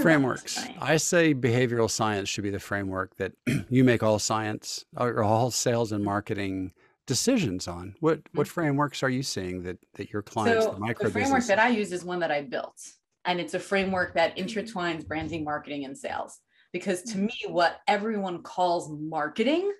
frameworks. 0.00 0.64
I 0.80 0.96
say 0.96 1.34
behavioral 1.34 1.90
science 1.90 2.28
should 2.28 2.44
be 2.44 2.50
the 2.50 2.60
framework 2.60 3.16
that 3.16 3.32
you 3.68 3.82
make 3.82 4.02
all 4.02 4.18
science 4.18 4.84
or 4.96 5.22
all 5.22 5.50
sales 5.50 5.92
and 5.92 6.04
marketing 6.04 6.72
decisions 7.06 7.66
on. 7.68 7.94
What 8.00 8.20
what 8.32 8.46
frameworks 8.46 9.02
are 9.02 9.10
you 9.10 9.22
seeing 9.22 9.62
that 9.64 9.78
that 9.94 10.12
your 10.12 10.22
clients, 10.22 10.64
Mm-hmm. 10.64 10.70
so 10.70 10.74
the 10.74 10.80
micro 10.80 11.06
the 11.06 11.12
framework 11.12 11.44
that 11.46 11.58
I 11.58 11.68
use 11.68 11.92
is 11.92 12.04
one 12.04 12.20
that 12.20 12.30
I 12.30 12.42
built, 12.42 12.80
and 13.24 13.40
it's 13.40 13.54
a 13.54 13.60
framework 13.60 14.14
that 14.14 14.36
intertwines 14.36 15.06
branding, 15.06 15.44
marketing, 15.44 15.84
and 15.84 15.98
sales. 15.98 16.38
Because 16.72 17.02
to 17.02 17.18
me, 17.18 17.34
what 17.48 17.80
everyone 17.86 18.42
calls 18.42 18.90
marketing 18.90 19.72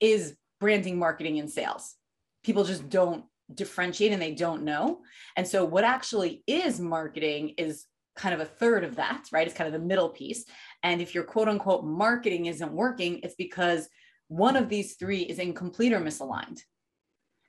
is 0.00 0.36
branding, 0.60 0.98
marketing, 0.98 1.38
and 1.38 1.50
sales. 1.50 1.96
People 2.44 2.64
just 2.64 2.88
don't 2.88 3.24
differentiate 3.54 4.12
and 4.12 4.22
they 4.22 4.34
don't 4.34 4.62
know. 4.62 5.00
And 5.36 5.46
so, 5.46 5.64
what 5.64 5.84
actually 5.84 6.42
is 6.46 6.80
marketing 6.80 7.54
is 7.58 7.86
kind 8.16 8.34
of 8.34 8.40
a 8.40 8.44
third 8.44 8.84
of 8.84 8.96
that, 8.96 9.24
right? 9.32 9.46
It's 9.46 9.56
kind 9.56 9.66
of 9.66 9.80
the 9.80 9.86
middle 9.86 10.10
piece. 10.10 10.44
And 10.82 11.00
if 11.00 11.14
your 11.14 11.24
quote 11.24 11.48
unquote 11.48 11.84
marketing 11.84 12.46
isn't 12.46 12.72
working, 12.72 13.20
it's 13.22 13.34
because 13.34 13.88
one 14.28 14.56
of 14.56 14.68
these 14.68 14.94
three 14.94 15.22
is 15.22 15.38
incomplete 15.38 15.92
or 15.92 16.00
misaligned. 16.00 16.60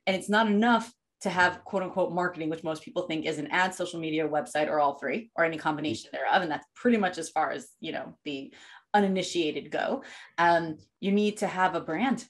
And 0.06 0.16
it's 0.16 0.28
not 0.28 0.46
enough 0.46 0.92
to 1.22 1.30
have 1.30 1.64
quote 1.64 1.82
unquote 1.82 2.12
marketing, 2.12 2.50
which 2.50 2.64
most 2.64 2.82
people 2.82 3.02
think 3.02 3.26
is 3.26 3.38
an 3.38 3.48
ad, 3.48 3.74
social 3.74 4.00
media, 4.00 4.28
website, 4.28 4.68
or 4.68 4.80
all 4.80 4.98
three, 4.98 5.30
or 5.36 5.44
any 5.44 5.56
combination 5.56 6.10
thereof. 6.12 6.42
And 6.42 6.50
that's 6.50 6.66
pretty 6.74 6.96
much 6.96 7.18
as 7.18 7.30
far 7.30 7.52
as 7.52 7.68
you 7.80 7.92
know 7.92 8.16
the 8.24 8.52
uninitiated 8.94 9.70
go. 9.70 10.02
Um, 10.38 10.78
you 11.00 11.12
need 11.12 11.38
to 11.38 11.46
have 11.46 11.74
a 11.74 11.80
brand. 11.80 12.26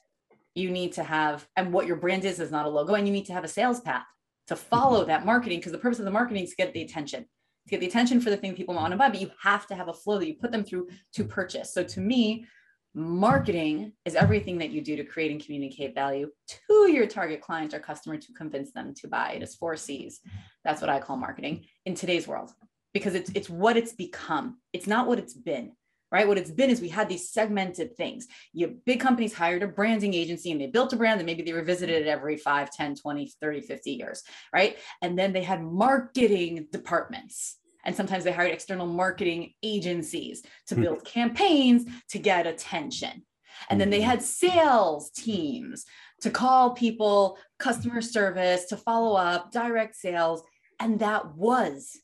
You 0.55 0.69
need 0.69 0.93
to 0.93 1.03
have, 1.03 1.47
and 1.55 1.73
what 1.73 1.87
your 1.87 1.95
brand 1.95 2.25
is 2.25 2.39
is 2.39 2.51
not 2.51 2.65
a 2.65 2.69
logo, 2.69 2.93
and 2.93 3.07
you 3.07 3.13
need 3.13 3.25
to 3.25 3.33
have 3.33 3.43
a 3.43 3.49
sales 3.49 3.81
path 3.81 4.05
to 4.47 4.55
mm-hmm. 4.55 4.63
follow 4.63 5.05
that 5.05 5.25
marketing 5.25 5.59
because 5.59 5.71
the 5.71 5.77
purpose 5.77 5.99
of 5.99 6.05
the 6.05 6.11
marketing 6.11 6.43
is 6.43 6.51
to 6.51 6.55
get 6.55 6.73
the 6.73 6.81
attention, 6.81 7.23
to 7.23 7.69
get 7.69 7.79
the 7.79 7.87
attention 7.87 8.21
for 8.21 8.29
the 8.29 8.37
thing 8.37 8.55
people 8.55 8.75
want 8.75 8.91
to 8.91 8.97
buy. 8.97 9.09
But 9.09 9.21
you 9.21 9.31
have 9.41 9.67
to 9.67 9.75
have 9.75 9.87
a 9.87 9.93
flow 9.93 10.19
that 10.19 10.27
you 10.27 10.35
put 10.35 10.51
them 10.51 10.63
through 10.63 10.89
to 11.13 11.23
purchase. 11.23 11.73
So 11.73 11.83
to 11.83 11.99
me, 11.99 12.45
marketing 12.93 13.93
is 14.05 14.15
everything 14.15 14.59
that 14.59 14.69
you 14.69 14.81
do 14.81 14.95
to 14.95 15.03
create 15.03 15.31
and 15.31 15.43
communicate 15.43 15.95
value 15.95 16.29
to 16.47 16.91
your 16.91 17.07
target 17.07 17.41
client 17.41 17.73
or 17.73 17.79
customer 17.79 18.17
to 18.17 18.33
convince 18.33 18.71
them 18.71 18.93
to 18.95 19.07
buy. 19.07 19.31
It 19.31 19.43
is 19.43 19.55
four 19.55 19.75
C's. 19.75 20.19
That's 20.63 20.81
what 20.81 20.89
I 20.89 20.99
call 20.99 21.17
marketing 21.17 21.65
in 21.85 21.95
today's 21.95 22.27
world 22.27 22.51
because 22.93 23.15
it's 23.15 23.31
it's 23.33 23.49
what 23.49 23.77
it's 23.77 23.93
become. 23.93 24.59
It's 24.71 24.87
not 24.87 25.07
what 25.07 25.19
it's 25.19 25.33
been. 25.33 25.71
Right? 26.13 26.27
What 26.27 26.37
it's 26.37 26.51
been 26.51 26.69
is 26.69 26.79
we 26.79 26.89
had 26.89 27.09
these 27.09 27.31
segmented 27.31 27.97
things. 27.97 28.27
You 28.53 28.77
big 28.85 28.99
companies 28.99 29.33
hired 29.33 29.63
a 29.63 29.67
branding 29.67 30.13
agency 30.13 30.51
and 30.51 30.61
they 30.61 30.67
built 30.67 30.93
a 30.93 30.95
brand 30.95 31.19
and 31.19 31.25
maybe 31.25 31.41
they 31.41 31.53
revisited 31.53 32.03
it 32.03 32.07
every 32.07 32.37
5, 32.37 32.69
10, 32.69 32.95
20, 32.95 33.33
30, 33.41 33.61
50 33.61 33.91
years, 33.91 34.21
right? 34.53 34.77
And 35.01 35.17
then 35.17 35.33
they 35.33 35.41
had 35.41 35.63
marketing 35.63 36.67
departments. 36.71 37.57
And 37.83 37.95
sometimes 37.95 38.23
they 38.23 38.31
hired 38.31 38.51
external 38.51 38.85
marketing 38.85 39.53
agencies 39.63 40.43
to 40.67 40.75
Hmm. 40.75 40.81
build 40.83 41.03
campaigns 41.03 41.85
to 42.09 42.19
get 42.19 42.45
attention. 42.45 43.25
And 43.69 43.81
then 43.81 43.89
they 43.89 43.99
Mhm. 44.01 44.05
had 44.05 44.21
sales 44.21 45.09
teams 45.09 45.83
to 46.21 46.29
call 46.29 46.75
people, 46.75 47.39
customer 47.57 48.01
service, 48.01 48.65
to 48.65 48.77
follow 48.77 49.15
up, 49.15 49.51
direct 49.51 49.95
sales. 49.95 50.43
And 50.79 50.99
that 50.99 51.35
was 51.35 51.99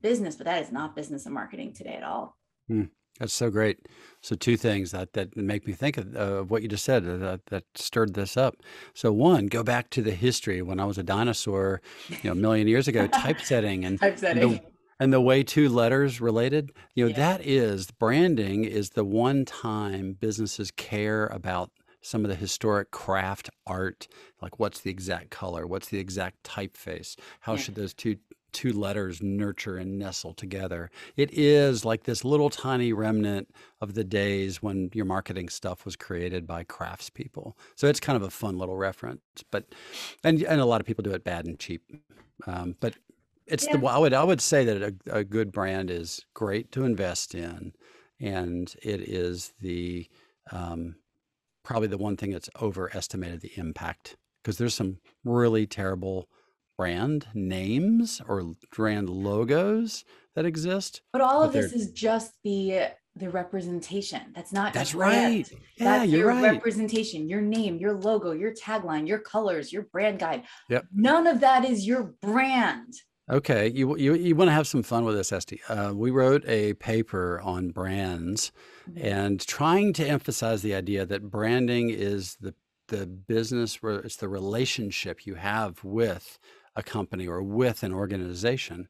business, 0.00 0.36
but 0.36 0.46
that 0.46 0.62
is 0.62 0.72
not 0.72 0.96
business 0.96 1.26
and 1.26 1.34
marketing 1.34 1.74
today 1.74 1.94
at 1.94 2.04
all. 2.04 2.38
That's 3.20 3.34
so 3.34 3.50
great. 3.50 3.86
So 4.22 4.34
two 4.34 4.56
things 4.56 4.90
that 4.92 5.12
that 5.12 5.36
make 5.36 5.66
me 5.66 5.74
think 5.74 5.98
of, 5.98 6.16
uh, 6.16 6.42
what 6.42 6.62
you 6.62 6.68
just 6.68 6.84
said 6.84 7.06
uh, 7.06 7.16
that, 7.18 7.46
that 7.46 7.64
stirred 7.74 8.14
this 8.14 8.36
up. 8.36 8.56
So 8.94 9.12
one, 9.12 9.46
go 9.46 9.62
back 9.62 9.90
to 9.90 10.02
the 10.02 10.12
history 10.12 10.62
when 10.62 10.80
I 10.80 10.86
was 10.86 10.96
a 10.98 11.02
dinosaur, 11.02 11.82
you 12.08 12.16
know, 12.24 12.32
a 12.32 12.34
million 12.34 12.66
years 12.66 12.88
ago, 12.88 13.06
typesetting 13.06 13.84
and 13.84 14.00
Typesetting. 14.00 14.60
And 14.98 15.12
the 15.14 15.20
way 15.20 15.42
two 15.42 15.68
letters 15.70 16.20
related, 16.20 16.72
you 16.94 17.04
know, 17.04 17.08
Yeah. 17.10 17.16
that 17.16 17.46
is 17.46 17.90
branding 17.90 18.64
is 18.64 18.90
the 18.90 19.04
one 19.04 19.44
time 19.46 20.14
businesses 20.14 20.70
care 20.70 21.26
about 21.26 21.70
some 22.02 22.24
of 22.24 22.30
the 22.30 22.34
historic 22.34 22.90
craft 22.90 23.50
art, 23.66 24.08
like 24.40 24.58
what's 24.58 24.80
the 24.80 24.90
exact 24.90 25.30
color, 25.30 25.66
what's 25.66 25.88
the 25.88 25.98
exact 25.98 26.42
typeface, 26.42 27.16
how 27.40 27.52
Yeah. 27.52 27.58
should 27.58 27.74
those 27.76 27.92
two 27.94 28.16
two 28.52 28.72
letters 28.72 29.22
nurture 29.22 29.76
and 29.76 29.98
nestle 29.98 30.34
together. 30.34 30.90
It 31.16 31.32
is 31.32 31.84
like 31.84 32.04
this 32.04 32.24
little 32.24 32.50
tiny 32.50 32.92
remnant 32.92 33.48
of 33.80 33.94
the 33.94 34.04
days 34.04 34.62
when 34.62 34.90
your 34.92 35.04
marketing 35.04 35.48
stuff 35.48 35.84
was 35.84 35.96
created 35.96 36.46
by 36.46 36.64
craftspeople. 36.64 37.52
So 37.76 37.86
it's 37.86 38.00
kind 38.00 38.16
of 38.16 38.22
a 38.22 38.30
fun 38.30 38.58
little 38.58 38.76
reference, 38.76 39.22
but 39.50 39.66
and 40.24 40.42
and 40.42 40.60
a 40.60 40.66
lot 40.66 40.80
of 40.80 40.86
people 40.86 41.02
do 41.02 41.12
it 41.12 41.24
bad 41.24 41.46
and 41.46 41.58
cheap. 41.58 41.82
Um, 42.46 42.76
but 42.80 42.94
it's 43.46 43.66
the 43.66 43.78
I 43.86 43.98
would 43.98 44.12
I 44.12 44.24
would 44.24 44.40
say 44.40 44.64
that 44.64 44.82
a, 44.82 45.18
a 45.18 45.24
good 45.24 45.52
brand 45.52 45.90
is 45.90 46.24
great 46.34 46.72
to 46.72 46.84
invest 46.84 47.34
in, 47.34 47.72
and 48.20 48.74
it 48.82 49.00
is 49.00 49.52
the 49.60 50.08
um, 50.52 50.96
probably 51.64 51.88
the 51.88 51.98
one 51.98 52.16
thing 52.16 52.30
that's 52.30 52.50
overestimated 52.60 53.40
the 53.40 53.52
impact 53.56 54.16
because 54.42 54.58
there's 54.58 54.74
some 54.74 54.98
really 55.24 55.66
terrible 55.66 56.28
brand 56.80 57.26
names 57.34 58.22
or 58.26 58.54
brand 58.74 59.10
logos 59.10 60.02
that 60.34 60.46
exist. 60.46 61.02
But 61.12 61.20
all 61.20 61.40
But 61.40 61.48
of 61.48 61.52
this 61.52 61.72
is 61.74 61.90
just 61.90 62.32
the 62.42 62.92
the 63.16 63.28
representation. 63.28 64.32
That's 64.34 64.50
not 64.50 64.72
That's 64.72 64.94
right. 64.94 65.46
Yeah, 65.76 65.98
That's 65.98 66.10
your 66.10 66.28
right. 66.28 66.42
representation, 66.42 67.28
your 67.28 67.42
name, 67.42 67.76
your 67.76 67.92
logo, 67.92 68.30
your 68.32 68.54
tagline, 68.54 69.06
your 69.06 69.18
colors, 69.18 69.70
your 69.70 69.82
brand 69.92 70.20
guide. 70.20 70.44
Yep. 70.70 70.86
None 70.94 71.26
of 71.26 71.40
that 71.40 71.66
is 71.66 71.86
your 71.86 72.14
brand. 72.22 72.94
Okay, 73.30 73.68
you 73.68 73.98
you 73.98 74.14
you 74.14 74.34
want 74.34 74.48
to 74.48 74.54
have 74.54 74.66
some 74.66 74.82
fun 74.82 75.04
with 75.04 75.16
this, 75.16 75.32
Esty. 75.32 75.60
Uh, 75.68 75.92
we 75.94 76.10
wrote 76.10 76.48
a 76.48 76.72
paper 76.74 77.42
on 77.42 77.72
brands 77.72 78.52
and 78.96 79.38
trying 79.46 79.92
to 79.92 80.06
emphasize 80.06 80.62
the 80.62 80.74
idea 80.74 81.04
that 81.04 81.30
branding 81.30 81.90
is 81.90 82.36
the 82.40 82.54
the 82.90 83.06
business, 83.06 83.78
it's 83.82 84.16
the 84.16 84.28
relationship 84.28 85.26
you 85.26 85.36
have 85.36 85.82
with 85.84 86.38
a 86.80 86.82
company 86.82 87.28
or 87.28 87.42
with 87.42 87.84
an 87.84 87.94
organization. 87.94 88.88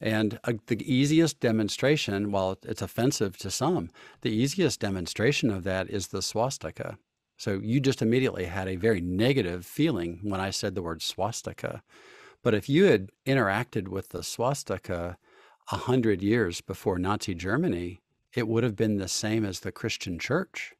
And 0.00 0.38
uh, 0.44 0.54
the 0.66 0.82
easiest 0.92 1.40
demonstration, 1.40 2.30
while 2.30 2.58
it's 2.62 2.82
offensive 2.82 3.38
to 3.38 3.50
some, 3.50 3.90
the 4.20 4.30
easiest 4.30 4.80
demonstration 4.80 5.50
of 5.50 5.64
that 5.64 5.88
is 5.88 6.08
the 6.08 6.20
swastika. 6.20 6.98
So 7.38 7.58
you 7.62 7.80
just 7.80 8.02
immediately 8.02 8.44
had 8.44 8.68
a 8.68 8.76
very 8.76 9.00
negative 9.00 9.64
feeling 9.64 10.20
when 10.22 10.40
I 10.40 10.50
said 10.50 10.74
the 10.74 10.82
word 10.82 11.00
swastika. 11.00 11.82
But 12.42 12.54
if 12.54 12.68
you 12.68 12.84
had 12.84 13.10
interacted 13.24 13.88
with 13.88 14.10
the 14.10 14.22
swastika 14.22 15.16
a 15.72 15.76
hundred 15.76 16.20
years 16.20 16.60
before 16.60 16.98
Nazi 16.98 17.34
Germany, 17.34 18.00
it 18.34 18.46
would 18.46 18.64
have 18.64 18.76
been 18.76 18.98
the 18.98 19.08
same 19.08 19.44
as 19.44 19.60
the 19.60 19.72
Christian 19.72 20.18
church 20.18 20.74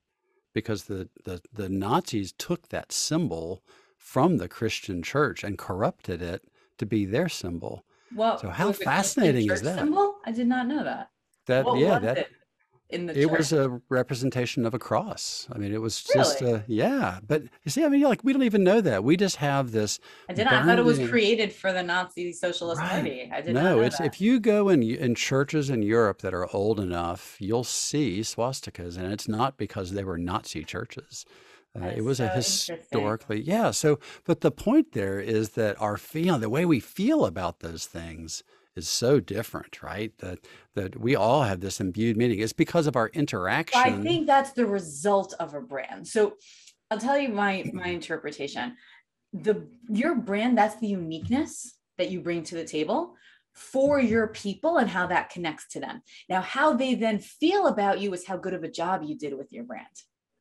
because 0.53 0.85
the, 0.85 1.09
the, 1.25 1.41
the 1.53 1.69
Nazis 1.69 2.33
took 2.33 2.69
that 2.69 2.93
symbol 2.93 3.63
from 4.01 4.39
the 4.39 4.49
Christian 4.49 5.03
church 5.03 5.45
and 5.45 5.59
corrupted 5.59 6.23
it 6.23 6.43
to 6.79 6.87
be 6.87 7.05
their 7.05 7.29
symbol. 7.29 7.85
Well, 8.15 8.39
So 8.39 8.49
how 8.49 8.69
was 8.69 8.81
it 8.81 8.85
Christian 8.85 8.93
fascinating 8.93 9.51
is 9.51 9.63
that? 9.63 9.79
Symbol? 9.79 10.17
I 10.25 10.33
did 10.33 10.49
not 10.49 10.67
know 10.67 10.83
that. 10.83 11.11
That 11.47 11.65
What 11.67 11.79
yeah, 11.79 11.99
that 12.01 12.19
it 12.19 12.29
in 12.89 13.07
the 13.07 13.13
it 13.17 13.29
church? 13.29 13.39
was 13.39 13.53
a 13.53 13.81
representation 13.89 14.67
of 14.67 14.75
a 14.75 14.79
cross. 14.79 15.47
I 15.53 15.59
mean, 15.59 15.73
it 15.73 15.81
was 15.81 16.03
just 16.03 16.43
a 16.43 16.65
yeah. 16.67 17.21
But 17.27 17.43
you 17.65 17.71
see, 17.71 17.85
I 17.85 17.89
mean, 17.89 18.03
like 18.03 18.25
we 18.25 18.33
don't 18.33 18.43
even 18.43 18.65
know 18.65 18.81
that. 18.81 19.05
We 19.05 19.17
just 19.17 19.37
have 19.37 19.71
this 19.73 20.01
I 20.29 20.33
did 20.33 20.47
not. 20.47 20.55
I 20.55 20.65
thought 20.67 20.79
it 20.79 20.85
was 20.85 20.99
created 21.09 21.53
for 21.53 21.73
the 21.73 21.83
Nazi 21.83 22.33
Socialist 22.33 22.81
Right. 22.81 22.91
Party. 22.91 23.31
I 23.33 23.41
did 23.43 23.55
not 23.55 23.63
no, 23.63 23.77
know 23.77 23.81
it's 23.83 23.99
that. 23.99 24.07
if 24.07 24.21
you 24.21 24.41
go 24.41 24.69
in 24.71 24.83
in 24.83 25.15
churches 25.15 25.71
in 25.71 25.83
Europe 25.83 26.21
that 26.23 26.35
are 26.35 26.49
old 26.55 26.81
enough, 26.81 27.37
you'll 27.41 27.65
see 27.65 28.21
swastikas, 28.21 28.97
and 28.97 29.13
it's 29.13 29.29
not 29.29 29.57
because 29.57 29.93
they 29.93 30.03
were 30.05 30.19
Nazi 30.19 30.65
churches. 30.65 31.25
Uh, 31.79 31.87
it 31.87 32.03
was 32.03 32.19
a 32.19 32.25
so 32.43 32.73
interesting. 32.73 32.77
historically, 32.77 33.41
yeah. 33.43 33.71
So, 33.71 33.99
but 34.25 34.41
the 34.41 34.51
point 34.51 34.93
there 34.93 35.21
is 35.21 35.51
that 35.51 35.81
our 35.81 35.97
feel, 35.97 36.39
the 36.39 36.51
way 36.51 36.65
we 36.65 36.81
feel 36.81 37.25
about 37.25 37.61
those 37.61 37.87
things, 37.87 38.43
is 38.75 38.89
so 38.89 39.21
different, 39.21 39.83
right? 39.83 40.13
That 40.19 40.41
that 40.75 40.99
we 40.99 41.15
all 41.15 41.43
have 41.43 41.61
this 41.61 41.81
imbued 41.81 42.17
meaning. 42.17 42.41
It's 42.41 42.53
because 42.53 42.87
of 42.87 42.97
our 42.97 43.09
interaction. 43.09 43.81
I 43.81 43.93
think 44.03 44.27
that's 44.27 44.53
the 44.53 44.67
result 44.67 45.35
of 45.39 45.55
a 45.55 45.61
brand. 45.61 46.09
So 46.09 46.35
I'll 46.91 46.99
tell 46.99 47.19
you 47.19 47.29
my 47.29 47.71
my 47.73 47.89
interpretation. 47.89 48.77
The 49.33 49.67
your 49.89 50.17
brand, 50.17 50.59
that's 50.59 50.77
the 50.81 50.89
uniqueness 50.89 51.77
that 51.99 52.11
you 52.11 52.21
bring 52.21 52.43
to 52.45 52.57
the 52.57 52.65
table 52.65 53.15
for 53.53 54.01
your 54.01 54.29
people 54.29 54.79
and 54.79 54.89
how 54.89 55.07
that 55.07 55.31
connects 55.31 55.69
to 55.69 55.81
them. 55.81 56.03
Now, 56.29 56.41
how 56.41 56.73
they 56.75 56.95
then 56.95 57.19
feel 57.19 57.67
about 57.67 58.01
you 58.01 58.13
is 58.15 58.27
how 58.27 58.37
good 58.37 58.55
of 58.55 58.63
a 58.63 58.71
job 58.71 59.03
you 59.05 59.17
did 59.17 59.37
with 59.37 59.53
your 59.53 59.65
brand. 59.65 59.87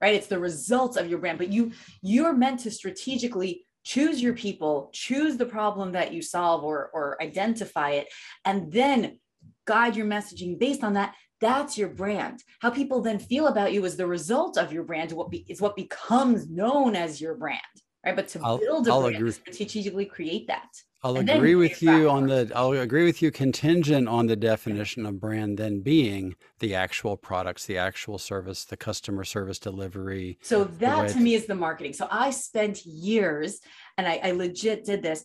Right? 0.01 0.15
It's 0.15 0.27
the 0.27 0.39
results 0.39 0.97
of 0.97 1.09
your 1.09 1.19
brand, 1.19 1.37
but 1.37 1.49
you 1.51 1.71
you're 2.01 2.33
meant 2.33 2.61
to 2.61 2.71
strategically 2.71 3.65
choose 3.83 4.21
your 4.21 4.33
people, 4.33 4.89
choose 4.93 5.37
the 5.37 5.45
problem 5.45 5.91
that 5.93 6.13
you 6.13 6.21
solve 6.21 6.63
or 6.63 6.89
or 6.93 7.21
identify 7.21 7.91
it 7.91 8.07
and 8.45 8.71
then 8.71 9.19
guide 9.65 9.95
your 9.95 10.05
messaging 10.05 10.59
based 10.59 10.83
on 10.83 10.93
that 10.93 11.15
that's 11.39 11.77
your 11.77 11.87
brand 11.87 12.43
how 12.59 12.69
people 12.69 13.01
then 13.01 13.17
feel 13.17 13.47
about 13.47 13.71
you 13.71 13.85
is 13.85 13.95
the 13.95 14.05
result 14.05 14.57
of 14.57 14.73
your 14.73 14.83
brand 14.83 15.11
what 15.13 15.29
be, 15.29 15.45
is 15.47 15.61
what 15.61 15.75
becomes 15.75 16.49
known 16.49 16.95
as 16.95 17.21
your 17.21 17.35
brand 17.35 17.61
right 18.05 18.15
but 18.15 18.27
to 18.27 18.39
I'll- 18.43 18.57
build 18.57 18.87
a 18.87 18.91
I'll 18.91 19.01
brand 19.03 19.15
agree. 19.15 19.31
strategically 19.31 20.05
create 20.05 20.47
that 20.47 20.67
I'll 21.01 21.17
and 21.17 21.29
agree 21.29 21.55
with 21.55 21.81
you 21.81 22.09
on 22.09 22.27
the 22.27 22.51
I'll 22.55 22.71
agree 22.73 23.05
with 23.05 23.21
you 23.21 23.31
contingent 23.31 24.07
on 24.07 24.27
the 24.27 24.35
definition 24.35 25.05
of 25.05 25.19
brand 25.19 25.57
then 25.57 25.79
being 25.79 26.35
the 26.59 26.75
actual 26.75 27.15
products, 27.15 27.65
the 27.65 27.77
actual 27.77 28.17
service, 28.17 28.65
the 28.65 28.77
customer 28.77 29.23
service 29.23 29.59
delivery. 29.59 30.37
so 30.41 30.65
that 30.65 31.09
to 31.09 31.19
me 31.19 31.33
is 31.35 31.45
the 31.45 31.55
marketing 31.55 31.93
so 31.93 32.07
i 32.11 32.29
spent 32.29 32.85
years 32.85 33.59
and 33.97 34.07
i, 34.07 34.19
I 34.23 34.31
legit 34.31 34.83
did 34.85 35.01
this 35.01 35.23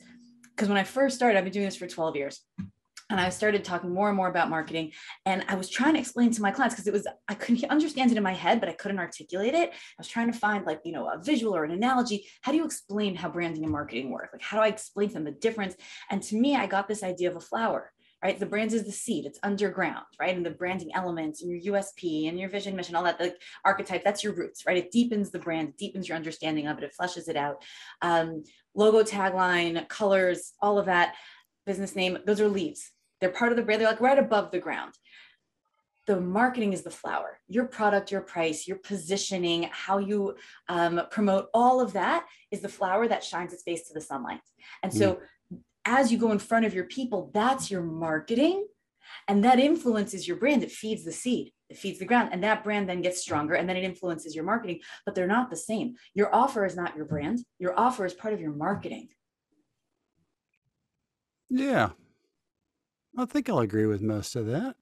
because 0.54 0.68
when 0.68 0.78
i 0.78 0.84
first 0.84 1.16
started 1.16 1.36
i've 1.36 1.44
been 1.44 1.52
doing 1.52 1.66
this 1.66 1.76
for 1.76 1.86
12 1.86 2.16
years 2.16 2.40
and 3.14 3.24
I 3.24 3.30
started 3.30 3.64
talking 3.64 3.94
more 3.94 4.08
and 4.08 4.16
more 4.16 4.28
about 4.28 4.50
marketing. 4.50 4.92
And 5.24 5.44
I 5.48 5.54
was 5.54 5.70
trying 5.70 5.94
to 5.94 6.00
explain 6.00 6.32
to 6.32 6.42
my 6.42 6.50
clients 6.50 6.74
because 6.74 6.88
it 6.88 6.92
was, 6.92 7.06
I 7.28 7.34
couldn't 7.34 7.64
understand 7.70 8.10
it 8.10 8.16
in 8.16 8.22
my 8.22 8.32
head, 8.32 8.58
but 8.58 8.68
I 8.68 8.72
couldn't 8.72 8.98
articulate 8.98 9.54
it. 9.54 9.70
I 9.70 9.96
was 9.98 10.08
trying 10.08 10.30
to 10.32 10.38
find 10.38 10.66
like, 10.66 10.80
you 10.84 10.92
know, 10.92 11.08
a 11.08 11.22
visual 11.22 11.54
or 11.54 11.64
an 11.64 11.70
analogy. 11.70 12.26
How 12.42 12.50
do 12.50 12.58
you 12.58 12.64
explain 12.64 13.14
how 13.14 13.28
branding 13.28 13.62
and 13.62 13.72
marketing 13.72 14.10
work? 14.10 14.30
Like, 14.32 14.42
how 14.42 14.56
do 14.56 14.64
I 14.64 14.68
explain 14.68 15.08
to 15.08 15.14
them 15.14 15.24
the 15.24 15.30
difference? 15.30 15.76
And 16.10 16.22
to 16.24 16.36
me, 16.36 16.56
I 16.56 16.66
got 16.66 16.88
this 16.88 17.04
idea 17.04 17.30
of 17.30 17.36
a 17.36 17.40
flower. 17.40 17.92
Right, 18.22 18.40
the 18.40 18.46
brand 18.46 18.72
is 18.72 18.84
the 18.84 18.90
seed; 18.90 19.26
it's 19.26 19.38
underground, 19.42 20.06
right? 20.18 20.34
And 20.34 20.46
the 20.46 20.50
branding 20.50 20.88
elements 20.94 21.42
and 21.42 21.50
your 21.50 21.74
USP 21.74 22.26
and 22.26 22.40
your 22.40 22.48
vision, 22.48 22.74
mission, 22.74 22.94
all 22.94 23.04
that, 23.04 23.18
the 23.18 23.34
archetype—that's 23.66 24.24
your 24.24 24.32
roots, 24.32 24.64
right? 24.66 24.78
It 24.78 24.90
deepens 24.90 25.30
the 25.30 25.40
brand, 25.40 25.76
deepens 25.76 26.08
your 26.08 26.16
understanding 26.16 26.66
of 26.66 26.78
it, 26.78 26.84
it 26.84 26.94
fleshes 26.98 27.28
it 27.28 27.36
out. 27.36 27.62
Um, 28.00 28.44
logo, 28.74 29.02
tagline, 29.02 29.86
colors, 29.90 30.54
all 30.62 30.78
of 30.78 30.86
that 30.86 31.16
business 31.66 31.96
name, 31.96 32.18
those 32.26 32.40
are 32.40 32.48
leaves. 32.48 32.90
They're 33.24 33.32
part 33.32 33.52
of 33.52 33.56
the 33.56 33.62
brand, 33.62 33.80
they're 33.80 33.88
like 33.88 34.02
right 34.02 34.18
above 34.18 34.50
the 34.50 34.58
ground. 34.58 34.92
The 36.06 36.20
marketing 36.20 36.74
is 36.74 36.82
the 36.82 36.90
flower, 36.90 37.38
your 37.48 37.64
product, 37.64 38.12
your 38.12 38.20
price, 38.20 38.68
your 38.68 38.76
positioning, 38.76 39.70
how 39.72 39.96
you 39.96 40.34
um, 40.68 41.00
promote, 41.10 41.48
all 41.54 41.80
of 41.80 41.94
that 41.94 42.26
is 42.50 42.60
the 42.60 42.68
flower 42.68 43.08
that 43.08 43.24
shines 43.24 43.54
its 43.54 43.62
face 43.62 43.88
to 43.88 43.94
the 43.94 44.00
sunlight. 44.02 44.42
And 44.82 44.92
so, 44.92 45.20
as 45.86 46.12
you 46.12 46.18
go 46.18 46.32
in 46.32 46.38
front 46.38 46.66
of 46.66 46.74
your 46.74 46.84
people, 46.84 47.30
that's 47.32 47.70
your 47.70 47.80
marketing. 47.80 48.66
And 49.26 49.42
that 49.42 49.58
influences 49.58 50.28
your 50.28 50.36
brand. 50.36 50.62
It 50.62 50.70
feeds 50.70 51.02
the 51.02 51.12
seed, 51.12 51.54
it 51.70 51.78
feeds 51.78 51.98
the 51.98 52.04
ground. 52.04 52.28
And 52.30 52.44
that 52.44 52.62
brand 52.62 52.90
then 52.90 53.00
gets 53.00 53.22
stronger 53.22 53.54
and 53.54 53.66
then 53.66 53.78
it 53.78 53.84
influences 53.84 54.34
your 54.34 54.44
marketing, 54.44 54.80
but 55.06 55.14
they're 55.14 55.26
not 55.26 55.48
the 55.48 55.56
same. 55.56 55.94
Your 56.12 56.34
offer 56.34 56.66
is 56.66 56.76
not 56.76 56.94
your 56.94 57.06
brand, 57.06 57.38
your 57.58 57.72
offer 57.80 58.04
is 58.04 58.12
part 58.12 58.34
of 58.34 58.40
your 58.42 58.52
marketing. 58.52 59.08
Yeah. 61.48 61.92
I 63.16 63.24
think 63.26 63.48
I'll 63.48 63.60
agree 63.60 63.86
with 63.86 64.02
most 64.02 64.36
of 64.36 64.46
that. 64.46 64.76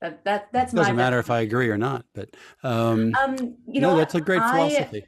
That, 0.00 0.24
that 0.24 0.48
that's 0.52 0.72
my 0.72 0.82
Doesn't 0.82 0.96
matter 0.96 1.18
if 1.18 1.30
I 1.30 1.40
agree 1.40 1.68
or 1.70 1.78
not, 1.78 2.04
but 2.14 2.28
um, 2.62 3.14
Um, 3.20 3.56
you 3.66 3.80
know, 3.80 3.92
no, 3.92 3.96
that's 3.96 4.14
a 4.14 4.20
great 4.20 4.42
I- 4.42 4.50
philosophy. 4.50 5.04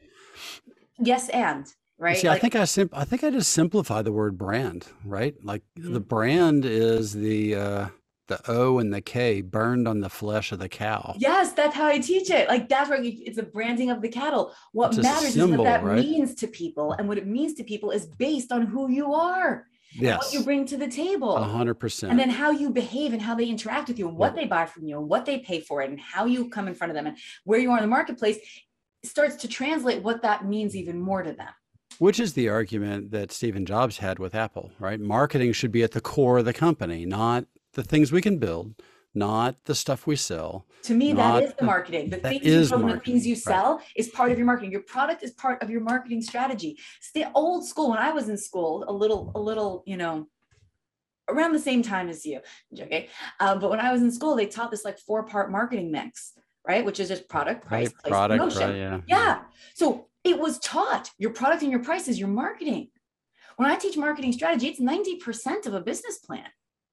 yes, 0.98 1.28
and 1.28 1.66
right. 1.98 2.16
See, 2.16 2.26
I 2.28 2.38
think 2.38 2.56
I 2.56 2.64
sim- 2.64 2.90
I 2.92 3.04
think 3.04 3.22
I 3.22 3.30
just 3.30 3.52
simplify 3.52 4.02
the 4.02 4.12
word 4.12 4.36
brand, 4.36 4.88
right? 5.04 5.34
Like 5.44 5.62
the 5.76 6.00
Mhm. 6.00 6.08
brand 6.08 6.64
is 6.64 7.12
the 7.12 7.54
uh, 7.54 7.86
the 8.26 8.40
O 8.50 8.78
and 8.80 8.92
the 8.92 9.00
K 9.00 9.42
burned 9.42 9.86
on 9.86 10.00
the 10.00 10.08
flesh 10.08 10.50
of 10.50 10.58
the 10.58 10.68
cow. 10.68 11.14
yes, 11.18 11.52
that's 11.52 11.74
how 11.76 11.86
I 11.86 11.98
teach 12.00 12.30
it. 12.30 12.48
Like 12.48 12.68
that's 12.68 12.90
where 12.90 13.00
you, 13.00 13.12
it's 13.24 13.38
a 13.38 13.44
branding 13.44 13.90
of 13.90 14.02
the 14.02 14.08
cattle. 14.08 14.52
What 14.72 14.96
matters 14.96 15.34
symbol, 15.34 15.52
is 15.52 15.58
what 15.58 15.64
that 15.64 15.84
right? 15.84 16.04
means 16.04 16.34
to 16.36 16.48
people, 16.48 16.92
and 16.94 17.06
what 17.06 17.18
it 17.18 17.28
means 17.28 17.54
to 17.54 17.64
people 17.64 17.92
is 17.92 18.06
based 18.06 18.50
on 18.50 18.66
who 18.66 18.90
you 18.90 19.12
are, 19.14 19.66
and 19.98 20.18
what 20.18 20.32
you 20.32 20.44
bring 20.44 20.66
to 20.66 20.76
the 20.76 20.88
table. 20.88 21.36
a 21.36 21.44
hundred 21.44 21.72
and 21.72 21.80
percent. 21.80 22.10
And 22.10 22.20
then 22.20 22.30
how 22.30 22.50
you 22.50 22.70
behave 22.70 23.12
and 23.12 23.22
how 23.22 23.34
they 23.34 23.46
interact 23.46 23.88
with 23.88 23.98
you 23.98 24.08
and 24.08 24.16
what 24.16 24.34
they 24.34 24.46
buy 24.46 24.66
from 24.66 24.84
you 24.84 24.98
and 24.98 25.08
what 25.08 25.26
they 25.26 25.38
pay 25.38 25.60
for 25.60 25.82
it 25.82 25.90
and 25.90 26.00
how 26.00 26.26
you 26.26 26.48
come 26.48 26.68
in 26.68 26.74
front 26.74 26.90
of 26.90 26.94
them 26.94 27.06
and 27.06 27.16
where 27.44 27.58
you 27.58 27.70
are 27.70 27.78
in 27.78 27.82
the 27.82 27.88
marketplace 27.88 28.38
starts 29.04 29.36
to 29.36 29.48
translate 29.48 30.02
what 30.02 30.22
that 30.22 30.44
means 30.46 30.76
even 30.76 31.00
more 31.00 31.22
to 31.22 31.32
them 31.32 31.48
Which 31.98 32.20
is 32.20 32.34
the 32.34 32.48
argument 32.48 33.10
that 33.12 33.32
Stephen 33.32 33.64
Jobs 33.64 33.98
had 33.98 34.18
with 34.18 34.34
Apple, 34.34 34.72
right? 34.78 35.00
Marketing 35.00 35.52
should 35.52 35.72
be 35.72 35.82
at 35.82 35.92
the 35.92 36.00
core 36.00 36.38
of 36.38 36.44
the 36.44 36.52
company, 36.52 37.06
not 37.06 37.46
the 37.72 37.82
things 37.82 38.12
we 38.12 38.20
can 38.20 38.38
build, 38.38 38.74
not 39.14 39.56
the 39.64 39.74
stuff 39.74 40.06
we 40.06 40.16
sell. 40.16 40.66
to 40.82 40.94
me 40.94 41.12
that 41.12 41.42
is 41.42 41.50
the 41.50 41.56
the- 41.60 41.64
marketing 41.64 42.10
the 42.10 42.16
that 42.18 42.30
things 42.30 42.44
you 42.44 42.76
and 42.76 42.88
the 42.90 43.00
things 43.00 43.26
you 43.26 43.34
right. 43.34 43.42
sell 43.42 43.82
is 43.96 44.08
part 44.08 44.30
of 44.30 44.38
your 44.38 44.46
marketing 44.46 44.70
your 44.70 44.82
product 44.82 45.22
is 45.22 45.32
part 45.32 45.62
of 45.62 45.68
your 45.68 45.80
marketing 45.80 46.22
strategy 46.22 46.78
stay 47.00 47.26
old 47.34 47.66
school 47.66 47.90
when 47.90 47.98
i 47.98 48.12
was 48.12 48.28
in 48.28 48.36
school 48.38 48.84
a 48.88 48.92
little 48.92 49.32
a 49.34 49.40
little 49.40 49.82
you 49.86 49.96
know 49.96 50.26
around 51.28 51.52
the 51.52 51.58
same 51.58 51.82
time 51.82 52.08
as 52.08 52.24
you 52.24 52.40
okay 52.80 53.08
uh, 53.40 53.54
but 53.56 53.68
when 53.70 53.80
i 53.80 53.92
was 53.92 54.00
in 54.02 54.10
school 54.12 54.34
they 54.36 54.46
taught 54.46 54.70
this 54.70 54.84
like 54.84 54.98
four 54.98 55.24
part 55.24 55.50
marketing 55.50 55.90
mix 55.90 56.32
right 56.66 56.84
which 56.84 56.98
is 57.00 57.08
just 57.08 57.28
product 57.28 57.66
price 57.66 57.88
Right? 57.88 57.96
place 58.02 58.10
Product, 58.12 58.38
promotion 58.38 58.68
right? 58.70 58.76
Yeah. 58.76 59.00
Yeah. 59.06 59.40
So 59.74 60.06
it 60.24 60.38
was 60.38 60.58
taught 60.60 61.10
your 61.18 61.30
product 61.32 61.62
and 61.62 61.70
your 61.70 61.82
price 61.82 62.06
is 62.08 62.18
your 62.18 62.28
marketing. 62.28 62.88
When 63.56 63.70
I 63.70 63.76
teach 63.76 63.96
marketing 63.96 64.32
strategy, 64.32 64.68
it's 64.68 64.80
90% 64.80 65.66
of 65.66 65.72
a 65.74 65.80
business 65.80 66.18
plan. 66.18 66.44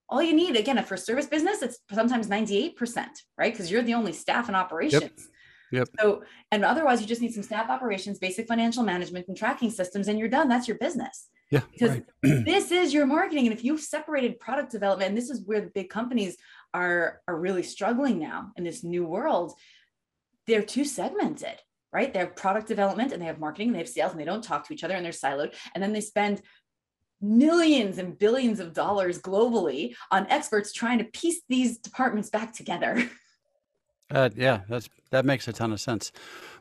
All 0.10 0.22
you 0.22 0.34
need, 0.34 0.56
again, 0.56 0.82
for 0.84 0.96
a 0.96 0.98
service 0.98 1.26
business, 1.26 1.62
it's 1.62 1.80
sometimes 1.94 2.28
98%, 2.28 3.08
right? 3.38 3.52
Because 3.52 3.70
you're 3.70 3.84
the 3.84 3.94
only 3.94 4.14
staff 4.14 4.48
and 4.48 4.56
operations. 4.56 5.30
Yep. 5.72 5.90
So, 6.00 6.24
and 6.52 6.64
otherwise, 6.64 7.02
you 7.02 7.08
just 7.08 7.22
need 7.22 7.34
some 7.34 7.44
staff 7.44 7.70
operations, 7.70 8.20
basic 8.20 8.48
financial 8.48 8.84
management, 8.84 9.28
and 9.28 9.36
tracking 9.36 9.70
systems, 9.70 10.08
and 10.08 10.18
you're 10.18 10.30
done. 10.30 10.48
That's 10.48 10.66
your 10.66 10.78
business 10.78 11.28
Yeah. 11.52 11.62
because 11.72 11.90
Right. 11.92 12.06
this 12.46 12.72
is 12.72 12.94
your 12.94 13.06
marketing 13.06 13.48
and 13.48 13.54
if 13.54 13.66
you've 13.66 13.82
separated 13.82 14.40
product 14.40 14.72
development 14.72 15.10
and 15.10 15.18
this 15.18 15.30
is 15.30 15.44
where 15.46 15.60
the 15.62 15.72
big 15.74 15.90
companies 15.90 16.38
are 16.74 17.22
are 17.28 17.38
really 17.38 17.64
struggling 17.64 18.18
now 18.20 18.52
in 18.58 18.64
this 18.64 18.84
new 18.84 19.06
world 19.06 19.54
they're 20.46 20.64
too 20.64 20.84
segmented 20.86 21.58
right 21.94 22.14
they 22.14 22.20
have 22.20 22.36
product 22.36 22.68
development 22.68 23.12
and 23.12 23.22
they 23.22 23.26
have 23.26 23.40
marketing 23.40 23.68
and 23.70 23.76
they 23.76 23.80
have 23.80 23.90
sales 23.90 24.12
and 24.12 24.20
they 24.20 24.26
don't 24.26 24.44
talk 24.44 24.66
to 24.68 24.74
each 24.74 24.84
other 24.84 24.96
and 24.96 25.06
they're 25.06 25.12
siloed 25.14 25.54
and 25.74 25.82
then 25.84 25.94
they 25.94 26.02
spend 26.02 26.42
millions 27.22 27.98
and 27.98 28.18
billions 28.18 28.60
of 28.60 28.74
dollars 28.74 29.20
globally 29.20 29.96
on 30.12 30.28
experts 30.28 30.72
trying 30.72 30.98
to 31.00 31.04
piece 31.06 31.42
these 31.50 31.78
departments 31.78 32.30
back 32.30 32.54
together 32.54 33.10
Uh, 34.10 34.30
yeah, 34.36 34.62
that's 34.70 34.90
that 35.12 35.26
makes 35.26 35.48
a 35.48 35.54
ton 35.54 35.72
of 35.72 35.82
sense. 35.82 36.12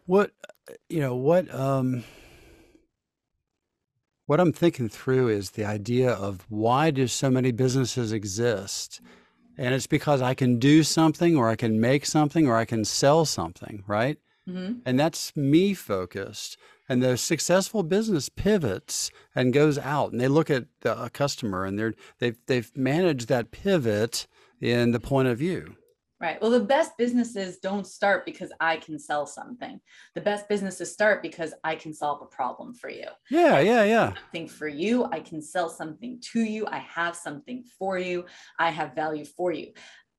What 0.07 0.33
you 0.89 1.01
know, 1.01 1.15
what 1.15 1.53
um 1.55 2.05
what 4.27 4.41
I'm 4.41 4.53
thinking 4.53 4.89
through 4.89 5.29
is 5.29 5.53
the 5.53 5.65
idea 5.65 6.11
of 6.11 6.45
why 6.49 6.91
do 6.91 7.07
so 7.07 7.31
many 7.31 7.53
businesses 7.53 8.13
exist? 8.13 9.01
And 9.57 9.73
it's 9.73 9.87
because 9.87 10.21
I 10.21 10.35
can 10.35 10.59
do 10.59 10.83
something 10.83 11.37
or 11.37 11.49
I 11.49 11.57
can 11.57 11.81
make 11.81 12.05
something 12.05 12.49
or 12.49 12.57
I 12.57 12.65
can 12.65 12.85
sell 12.85 13.25
something, 13.25 13.85
right? 13.87 14.19
Mm-hmm. 14.49 14.81
And 14.85 14.99
that's 14.99 15.35
me 15.37 15.73
focused. 15.73 16.59
And 16.89 17.03
the 17.03 17.17
successful 17.17 17.83
business 17.83 18.29
pivots 18.29 19.11
and 19.35 19.53
goes 19.53 19.77
out 19.79 20.13
and 20.13 20.21
they 20.21 20.29
look 20.29 20.51
at 20.51 20.67
the 20.83 21.11
customer 21.13 21.65
and 21.65 21.79
they're 21.79 21.95
they've 22.21 22.39
they've 22.47 22.71
managed 22.77 23.29
that 23.29 23.51
pivot 23.51 24.27
in 24.61 24.93
the 24.93 25.01
point 25.01 25.29
of 25.29 25.39
view. 25.39 25.77
Right. 26.19 26.41
Well, 26.41 26.51
the 26.51 26.61
best 26.61 26.93
businesses 26.97 27.59
don't 27.59 27.87
start 27.87 28.25
because 28.25 28.51
I 28.59 28.79
can 28.79 28.99
sell 28.99 29.27
something. 29.27 29.79
The 30.15 30.23
best 30.23 30.49
businesses 30.49 30.91
start 30.91 31.21
because 31.21 31.53
I 31.63 31.75
can 31.75 31.93
solve 31.93 32.23
a 32.23 32.27
problem 32.27 32.73
for 32.73 32.89
you. 32.89 33.09
Yeah, 33.31 33.61
yeah, 33.61 33.85
yeah. 33.85 34.15
Something 34.15 34.49
for 34.49 34.67
you. 34.67 35.05
I 35.13 35.21
can 35.21 35.43
sell 35.43 35.69
something 35.69 36.19
to 36.33 36.41
you. 36.41 36.67
I 36.69 36.79
have 36.79 37.17
something 37.17 37.65
for 37.79 37.99
you. 37.99 38.25
I 38.59 38.71
have 38.71 38.95
value 38.95 39.27
for 39.27 39.53
you. 39.53 39.73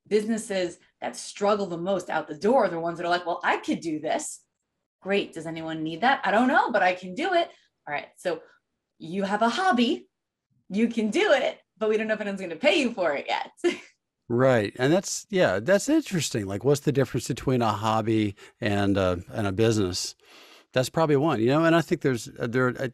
Businesses 0.07 0.77
that 1.01 1.15
struggle 1.15 1.65
the 1.65 1.77
most 1.77 2.11
out 2.11 2.27
the 2.27 2.35
door 2.35 2.65
are 2.65 2.69
the 2.69 2.79
ones 2.79 2.99
that 2.99 3.05
are 3.05 3.09
like, 3.09 3.25
well, 3.25 3.41
I 3.43 3.57
could 3.57 3.79
do 3.79 3.99
this. 3.99 4.41
Great. 5.01 5.33
Does 5.33 5.45
anyone 5.45 5.83
need 5.83 6.01
that? 6.01 6.21
I 6.23 6.31
don't 6.31 6.47
know, 6.47 6.71
but 6.71 6.83
I 6.83 6.93
can 6.93 7.15
do 7.15 7.33
it. 7.33 7.49
All 7.87 7.93
right. 7.93 8.07
So 8.17 8.41
you 8.99 9.23
have 9.23 9.41
a 9.41 9.49
hobby, 9.49 10.07
you 10.69 10.87
can 10.87 11.09
do 11.09 11.31
it, 11.31 11.59
but 11.77 11.89
we 11.89 11.97
don't 11.97 12.07
know 12.07 12.15
if 12.15 12.21
anyone's 12.21 12.41
going 12.41 12.49
to 12.49 12.57
pay 12.57 12.79
you 12.79 12.93
for 12.93 13.13
it 13.13 13.27
yet. 13.27 13.51
Right. 14.29 14.73
And 14.77 14.91
that's 14.91 15.25
yeah, 15.29 15.59
that's 15.59 15.87
interesting. 15.87 16.47
Like 16.47 16.63
what's 16.63 16.81
the 16.81 16.91
difference 16.91 17.27
between 17.27 17.61
a 17.61 17.71
hobby 17.71 18.35
and 18.59 18.97
a 18.97 19.21
and 19.31 19.47
a 19.47 19.51
business? 19.51 20.15
That's 20.73 20.89
probably 20.89 21.15
one, 21.15 21.39
you 21.39 21.47
know, 21.47 21.63
and 21.63 21.75
I 21.75 21.81
think 21.81 22.01
there's 22.01 22.29
uh, 22.37 22.47
they're 22.47 22.75
uh, 22.77 22.89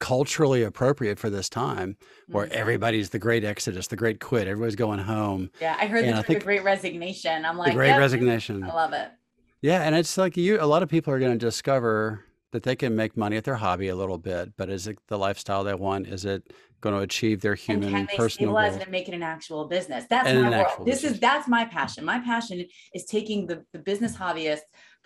culturally 0.00 0.64
appropriate 0.64 1.20
for 1.20 1.30
this 1.30 1.48
time 1.48 1.96
where 2.26 2.46
mm-hmm. 2.46 2.58
everybody's 2.58 3.10
the 3.10 3.18
great 3.18 3.44
exodus, 3.44 3.86
the 3.86 3.96
great 3.96 4.18
quit, 4.18 4.48
everybody's 4.48 4.74
going 4.74 4.98
home. 4.98 5.50
Yeah, 5.60 5.76
I 5.80 5.86
heard 5.86 6.04
the, 6.04 6.24
the 6.26 6.40
great 6.40 6.64
resignation. 6.64 7.44
I'm 7.44 7.56
like, 7.56 7.68
the 7.68 7.76
great 7.76 7.88
yep, 7.90 8.00
resignation. 8.00 8.64
I 8.64 8.74
love 8.74 8.92
it. 8.92 9.08
Yeah, 9.62 9.82
and 9.82 9.94
it's 9.94 10.16
like 10.16 10.36
you 10.36 10.60
a 10.60 10.64
lot 10.64 10.82
of 10.82 10.88
people 10.88 11.12
are 11.12 11.18
going 11.18 11.32
to 11.32 11.38
discover 11.38 12.24
that 12.52 12.62
they 12.62 12.74
can 12.74 12.96
make 12.96 13.16
money 13.16 13.36
at 13.36 13.44
their 13.44 13.56
hobby 13.56 13.88
a 13.88 13.94
little 13.94 14.18
bit, 14.18 14.52
but 14.56 14.68
is 14.68 14.86
it 14.86 14.98
the 15.06 15.18
lifestyle 15.18 15.62
they 15.62 15.74
want? 15.74 16.08
Is 16.08 16.24
it 16.24 16.52
going 16.80 16.96
to 16.96 17.02
achieve 17.02 17.40
their 17.40 17.54
human 17.54 17.84
and 17.84 17.94
can 17.94 18.06
they 18.06 18.16
personal 18.16 18.50
stabilize 18.50 18.76
it 18.76 18.82
and 18.82 18.90
make 18.90 19.08
it 19.08 19.14
an 19.14 19.22
actual 19.22 19.66
business? 19.66 20.04
That's 20.08 20.26
and 20.26 20.42
my 20.42 20.62
world. 20.62 20.86
This 20.86 21.02
business. 21.02 21.12
is 21.12 21.20
that's 21.20 21.46
my 21.46 21.64
passion. 21.64 22.04
My 22.04 22.18
passion 22.20 22.64
is 22.94 23.04
taking 23.04 23.46
the, 23.46 23.64
the 23.72 23.78
business 23.78 24.16
hobbyists 24.16 24.60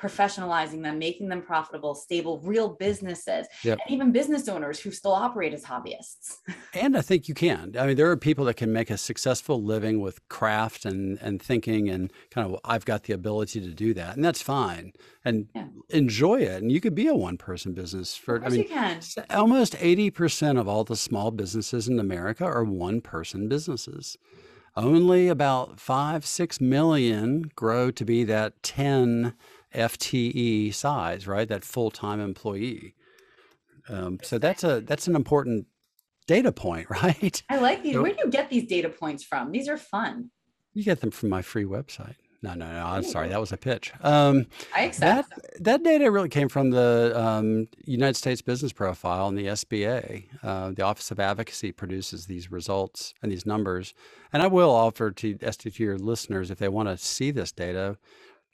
professionalizing 0.04 0.82
them, 0.82 0.98
making 0.98 1.28
them 1.28 1.40
profitable, 1.40 1.94
stable, 1.94 2.38
real 2.40 2.68
businesses, 2.68 3.46
yep. 3.62 3.78
and 3.80 3.90
even 3.90 4.12
business 4.12 4.48
owners 4.48 4.78
who 4.78 4.90
still 4.90 5.12
operate 5.12 5.54
as 5.54 5.64
hobbyists. 5.64 6.36
and 6.74 6.96
I 6.96 7.00
think 7.00 7.28
you 7.28 7.34
can. 7.34 7.74
I 7.78 7.86
mean, 7.86 7.96
there 7.96 8.10
are 8.10 8.16
people 8.16 8.44
that 8.46 8.56
can 8.56 8.72
make 8.72 8.90
a 8.90 8.98
successful 8.98 9.62
living 9.62 10.00
with 10.00 10.26
craft 10.28 10.84
and 10.84 11.18
and 11.22 11.40
thinking 11.40 11.88
and 11.88 12.12
kind 12.30 12.46
of 12.46 12.60
I've 12.64 12.84
got 12.84 13.04
the 13.04 13.14
ability 13.14 13.60
to 13.62 13.70
do 13.70 13.94
that, 13.94 14.16
and 14.16 14.24
that's 14.24 14.42
fine. 14.42 14.92
And 15.24 15.48
yeah. 15.54 15.66
enjoy 15.88 16.40
it. 16.40 16.62
And 16.62 16.70
you 16.70 16.80
could 16.80 16.94
be 16.94 17.06
a 17.06 17.14
one 17.14 17.38
person 17.38 17.72
business 17.72 18.14
for. 18.14 18.44
I 18.44 18.50
mean, 18.50 18.68
almost 19.30 19.76
eighty 19.80 20.10
percent 20.10 20.58
of 20.58 20.68
all 20.68 20.84
the 20.84 20.96
small 20.96 21.30
businesses 21.30 21.88
in 21.88 21.98
America 21.98 22.44
are 22.44 22.64
one 22.64 23.00
person 23.00 23.48
businesses 23.48 24.18
only 24.76 25.28
about 25.28 25.78
five, 25.78 26.26
six 26.26 26.60
million 26.60 27.50
grow 27.54 27.90
to 27.92 28.04
be 28.04 28.24
that 28.24 28.62
10 28.62 29.34
FTE 29.74 30.72
size, 30.72 31.26
right? 31.26 31.48
That 31.48 31.64
full 31.64 31.90
time 31.90 32.20
employee. 32.20 32.94
Um, 33.88 34.18
so 34.22 34.38
that's 34.38 34.64
a 34.64 34.80
that's 34.80 35.06
an 35.06 35.16
important 35.16 35.66
data 36.26 36.52
point, 36.52 36.88
right? 36.90 37.42
I 37.48 37.58
like 37.58 37.82
these. 37.82 37.94
So, 37.94 38.02
Where 38.02 38.12
do 38.12 38.18
you 38.24 38.30
get 38.30 38.50
these 38.50 38.66
data 38.66 38.88
points 38.88 39.24
from? 39.24 39.52
These 39.52 39.68
are 39.68 39.76
fun. 39.76 40.30
You 40.72 40.82
get 40.82 41.00
them 41.00 41.10
from 41.10 41.28
my 41.28 41.42
free 41.42 41.64
website. 41.64 42.16
No, 42.44 42.52
no, 42.52 42.70
no. 42.70 42.84
I'm 42.84 43.04
sorry. 43.04 43.28
That 43.28 43.40
was 43.40 43.52
a 43.52 43.56
pitch. 43.56 43.90
Um, 44.02 44.46
I 44.76 44.82
accept 44.82 45.30
that. 45.30 45.62
That 45.64 45.82
data 45.82 46.10
really 46.10 46.28
came 46.28 46.50
from 46.50 46.72
the 46.72 47.12
um, 47.18 47.68
United 47.86 48.16
States 48.16 48.42
Business 48.42 48.70
Profile 48.70 49.28
and 49.28 49.38
the 49.38 49.46
SBA. 49.46 50.24
Uh, 50.42 50.72
the 50.72 50.82
Office 50.82 51.10
of 51.10 51.18
Advocacy 51.18 51.72
produces 51.72 52.26
these 52.26 52.50
results 52.50 53.14
and 53.22 53.32
these 53.32 53.46
numbers. 53.46 53.94
And 54.30 54.42
I 54.42 54.48
will 54.48 54.70
offer 54.70 55.10
to, 55.10 55.34
to 55.36 55.82
your 55.82 55.96
listeners 55.96 56.50
if 56.50 56.58
they 56.58 56.68
want 56.68 56.90
to 56.90 56.98
see 56.98 57.30
this 57.30 57.50
data 57.50 57.96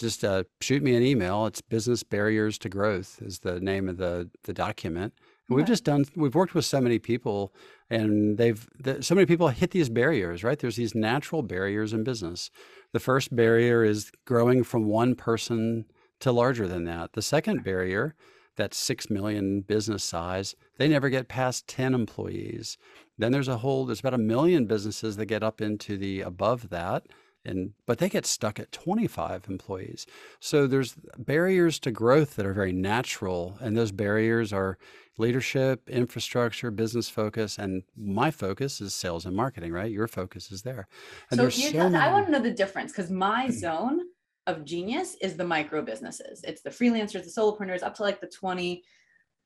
just 0.00 0.24
uh, 0.24 0.44
shoot 0.60 0.82
me 0.82 0.96
an 0.96 1.02
email. 1.02 1.46
It's 1.46 1.60
Business 1.60 2.02
Barriers 2.02 2.58
to 2.60 2.70
Growth 2.70 3.20
is 3.22 3.40
the 3.40 3.60
name 3.60 3.88
of 3.88 3.98
the 3.98 4.30
the 4.44 4.54
document. 4.54 5.12
And 5.48 5.56
we've 5.56 5.66
just 5.66 5.84
done. 5.84 6.06
We've 6.16 6.34
worked 6.34 6.54
with 6.54 6.64
so 6.64 6.80
many 6.80 6.98
people, 6.98 7.52
and 7.90 8.38
they've 8.38 8.66
the, 8.78 9.02
so 9.02 9.14
many 9.14 9.26
people 9.26 9.48
hit 9.48 9.72
these 9.72 9.90
barriers. 9.90 10.42
Right? 10.42 10.58
There's 10.58 10.76
these 10.76 10.94
natural 10.94 11.42
barriers 11.42 11.92
in 11.92 12.02
business. 12.02 12.50
The 12.92 13.00
first 13.00 13.34
barrier 13.36 13.84
is 13.84 14.10
growing 14.24 14.64
from 14.64 14.86
one 14.86 15.14
person 15.14 15.84
to 16.20 16.32
larger 16.32 16.66
than 16.66 16.84
that. 16.84 17.12
The 17.12 17.22
second 17.22 17.62
barrier, 17.62 18.14
that 18.56 18.72
six 18.72 19.10
million 19.10 19.60
business 19.60 20.02
size, 20.02 20.54
they 20.78 20.88
never 20.88 21.10
get 21.10 21.28
past 21.28 21.68
ten 21.68 21.92
employees. 21.92 22.78
Then 23.18 23.32
there's 23.32 23.48
a 23.48 23.58
whole. 23.58 23.84
There's 23.84 24.00
about 24.00 24.14
a 24.14 24.18
million 24.18 24.64
businesses 24.64 25.16
that 25.16 25.26
get 25.26 25.42
up 25.42 25.60
into 25.60 25.98
the 25.98 26.22
above 26.22 26.70
that 26.70 27.04
and 27.44 27.72
but 27.87 27.98
they 27.98 28.09
get 28.09 28.26
stuck 28.26 28.59
at 28.59 28.72
25 28.72 29.46
employees. 29.48 30.07
So 30.40 30.66
there's 30.66 30.96
barriers 31.16 31.79
to 31.81 31.90
growth 31.90 32.37
that 32.37 32.46
are 32.46 32.53
very 32.53 32.72
natural 32.72 33.57
and 33.61 33.76
those 33.76 33.92
barriers 33.92 34.53
are 34.53 34.79
leadership 35.18 35.88
infrastructure 35.88 36.70
business 36.70 37.09
focus 37.09 37.59
and 37.59 37.83
my 37.96 38.31
focus 38.31 38.81
is 38.81 38.94
sales 38.94 39.26
and 39.26 39.37
marketing 39.37 39.72
right? 39.72 39.90
Your 39.90 40.09
focus 40.09 40.50
is 40.53 40.62
there. 40.62 40.88
And 41.31 41.38
so, 41.38 41.48
so 41.48 41.72
many... 41.72 41.96
i 41.96 42.12
want 42.12 42.26
to 42.26 42.33
know 42.33 42.40
the 42.40 42.50
difference 42.50 42.92
because 42.92 43.11
my 43.11 43.46
hmm. 43.46 43.53
zone 43.53 44.00
of 44.46 44.64
genius 44.64 45.16
is 45.20 45.37
the 45.37 45.44
micro 45.44 45.83
businesses. 45.83 46.42
It's 46.44 46.62
the 46.62 46.70
freelancers 46.70 47.24
the 47.24 47.31
solopreneurs 47.31 47.83
up 47.83 47.94
to 47.96 48.03
like 48.03 48.20
the 48.20 48.26
20 48.26 48.83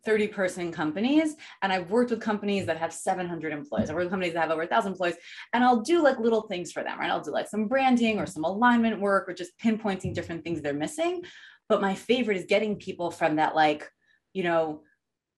30 0.05 0.29
person 0.29 0.73
companies 0.73 1.37
and 1.63 1.73
I've 1.73 1.91
worked 1.91 2.11
with 2.11 2.21
companies 2.21 2.67
that 2.67 2.77
have 2.77 2.93
700 2.93 3.53
employees. 3.53 3.89
I've 3.89 3.97
worked 3.97 4.07
with 4.07 4.13
companies 4.13 4.35
that 4.35 4.43
have 4.43 4.51
over 4.51 4.63
1,000 4.63 4.93
employees 4.93 5.17
and 5.53 5.65
I'll 5.65 5.81
do 5.81 6.03
like 6.03 6.19
little 6.19 6.43
things 6.43 6.73
for 6.73 6.83
them, 6.83 6.99
right? 6.99 7.11
I'll 7.11 7.21
do 7.21 7.33
like 7.33 7.49
some 7.49 7.67
branding 7.67 8.19
or 8.19 8.27
some 8.27 8.45
alignment 8.45 9.01
work 9.01 9.29
or 9.29 9.35
just 9.35 9.59
pinpointing 9.59 10.15
different 10.15 10.45
things 10.45 10.61
they're 10.61 10.75
missing. 10.75 11.23
But 11.69 11.81
my 11.81 11.95
favorite 11.95 12.37
is 12.37 12.45
getting 12.45 12.77
people 12.77 13.11
from 13.11 13.37
that 13.37 13.55
like, 13.55 13.89
you 14.33 14.43
know, 14.43 14.83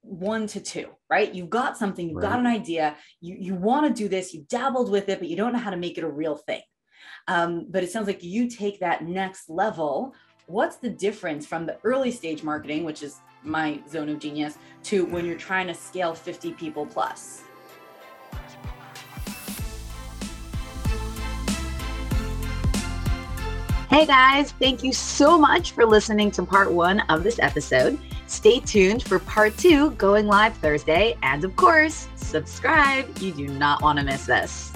one 0.02 0.46
to 0.48 0.60
two, 0.60 0.88
right? 1.10 1.34
You've 1.34 1.50
got 1.50 1.76
something, 1.76 2.08
you've 2.08 2.22
right. 2.22 2.30
got 2.30 2.40
an 2.40 2.46
idea, 2.46 2.96
you, 3.20 3.36
you 3.38 3.54
want 3.54 3.86
to 3.86 4.02
do 4.02 4.08
this, 4.08 4.32
you 4.32 4.44
dabbled 4.48 4.90
with 4.90 5.08
it, 5.08 5.18
but 5.18 5.28
you 5.28 5.36
don't 5.36 5.52
know 5.52 5.58
how 5.58 5.70
to 5.70 5.76
make 5.76 5.98
it 5.98 6.04
a 6.04 6.10
real 6.10 6.36
thing. 6.36 6.62
Um, 7.28 7.66
but 7.68 7.82
it 7.82 7.90
sounds 7.90 8.06
like 8.06 8.22
you 8.22 8.48
take 8.48 8.80
that 8.80 9.04
next 9.04 9.48
level. 9.48 10.14
What's 10.48 10.76
the 10.76 10.90
difference 10.90 11.44
from 11.44 11.66
the 11.66 11.76
early 11.82 12.12
stage 12.12 12.44
marketing, 12.44 12.84
which 12.84 13.02
is 13.02 13.20
my 13.42 13.80
zone 13.88 14.08
of 14.08 14.20
genius 14.20 14.58
to 14.84 15.04
when 15.06 15.24
you're 15.24 15.36
trying 15.36 15.66
to 15.66 15.74
scale 15.74 16.14
50 16.14 16.52
people 16.52 16.86
plus. 16.86 17.42
Hey 23.90 24.06
guys, 24.06 24.52
thank 24.52 24.84
you 24.84 24.92
so 24.92 25.36
much 25.36 25.72
for 25.72 25.84
listening 25.84 26.30
to 26.32 26.44
part 26.44 26.70
one 26.70 27.00
of 27.08 27.24
this 27.24 27.40
episode. 27.40 27.98
Stay 28.28 28.60
tuned 28.60 29.02
for 29.02 29.18
part 29.18 29.56
two 29.56 29.90
going 29.92 30.28
live 30.28 30.56
Thursday. 30.58 31.16
And 31.24 31.42
of 31.44 31.56
course, 31.56 32.06
subscribe. 32.14 33.18
You 33.18 33.32
do 33.32 33.48
not 33.48 33.82
want 33.82 33.98
to 33.98 34.04
miss 34.04 34.26
this. 34.26 34.72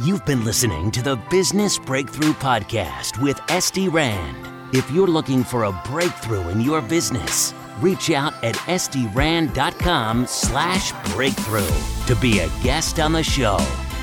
You've 0.00 0.24
been 0.24 0.46
listening 0.46 0.90
to 0.92 1.02
the 1.02 1.16
Business 1.30 1.76
Breakthrough 1.76 2.32
Podcast 2.32 3.20
with 3.20 3.38
Esty 3.50 3.88
Rand. 3.88 4.48
If 4.74 4.90
you're 4.90 5.06
looking 5.06 5.44
for 5.44 5.64
a 5.64 5.82
breakthrough 5.84 6.48
in 6.48 6.62
your 6.62 6.80
business, 6.80 7.52
reach 7.80 8.10
out 8.10 8.32
at 8.42 8.54
estyrand.com 8.54 10.26
slash 10.26 10.92
breakthrough 11.12 11.68
to 12.06 12.16
be 12.18 12.38
a 12.38 12.48
guest 12.62 12.98
on 12.98 13.12
the 13.12 13.22
show. 13.22 13.58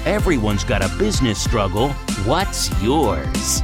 Everyone's 0.06 0.64
got 0.64 0.84
a 0.84 0.98
business 1.00 1.44
struggle. 1.44 1.90
What's 2.26 2.70
yours? 2.80 3.64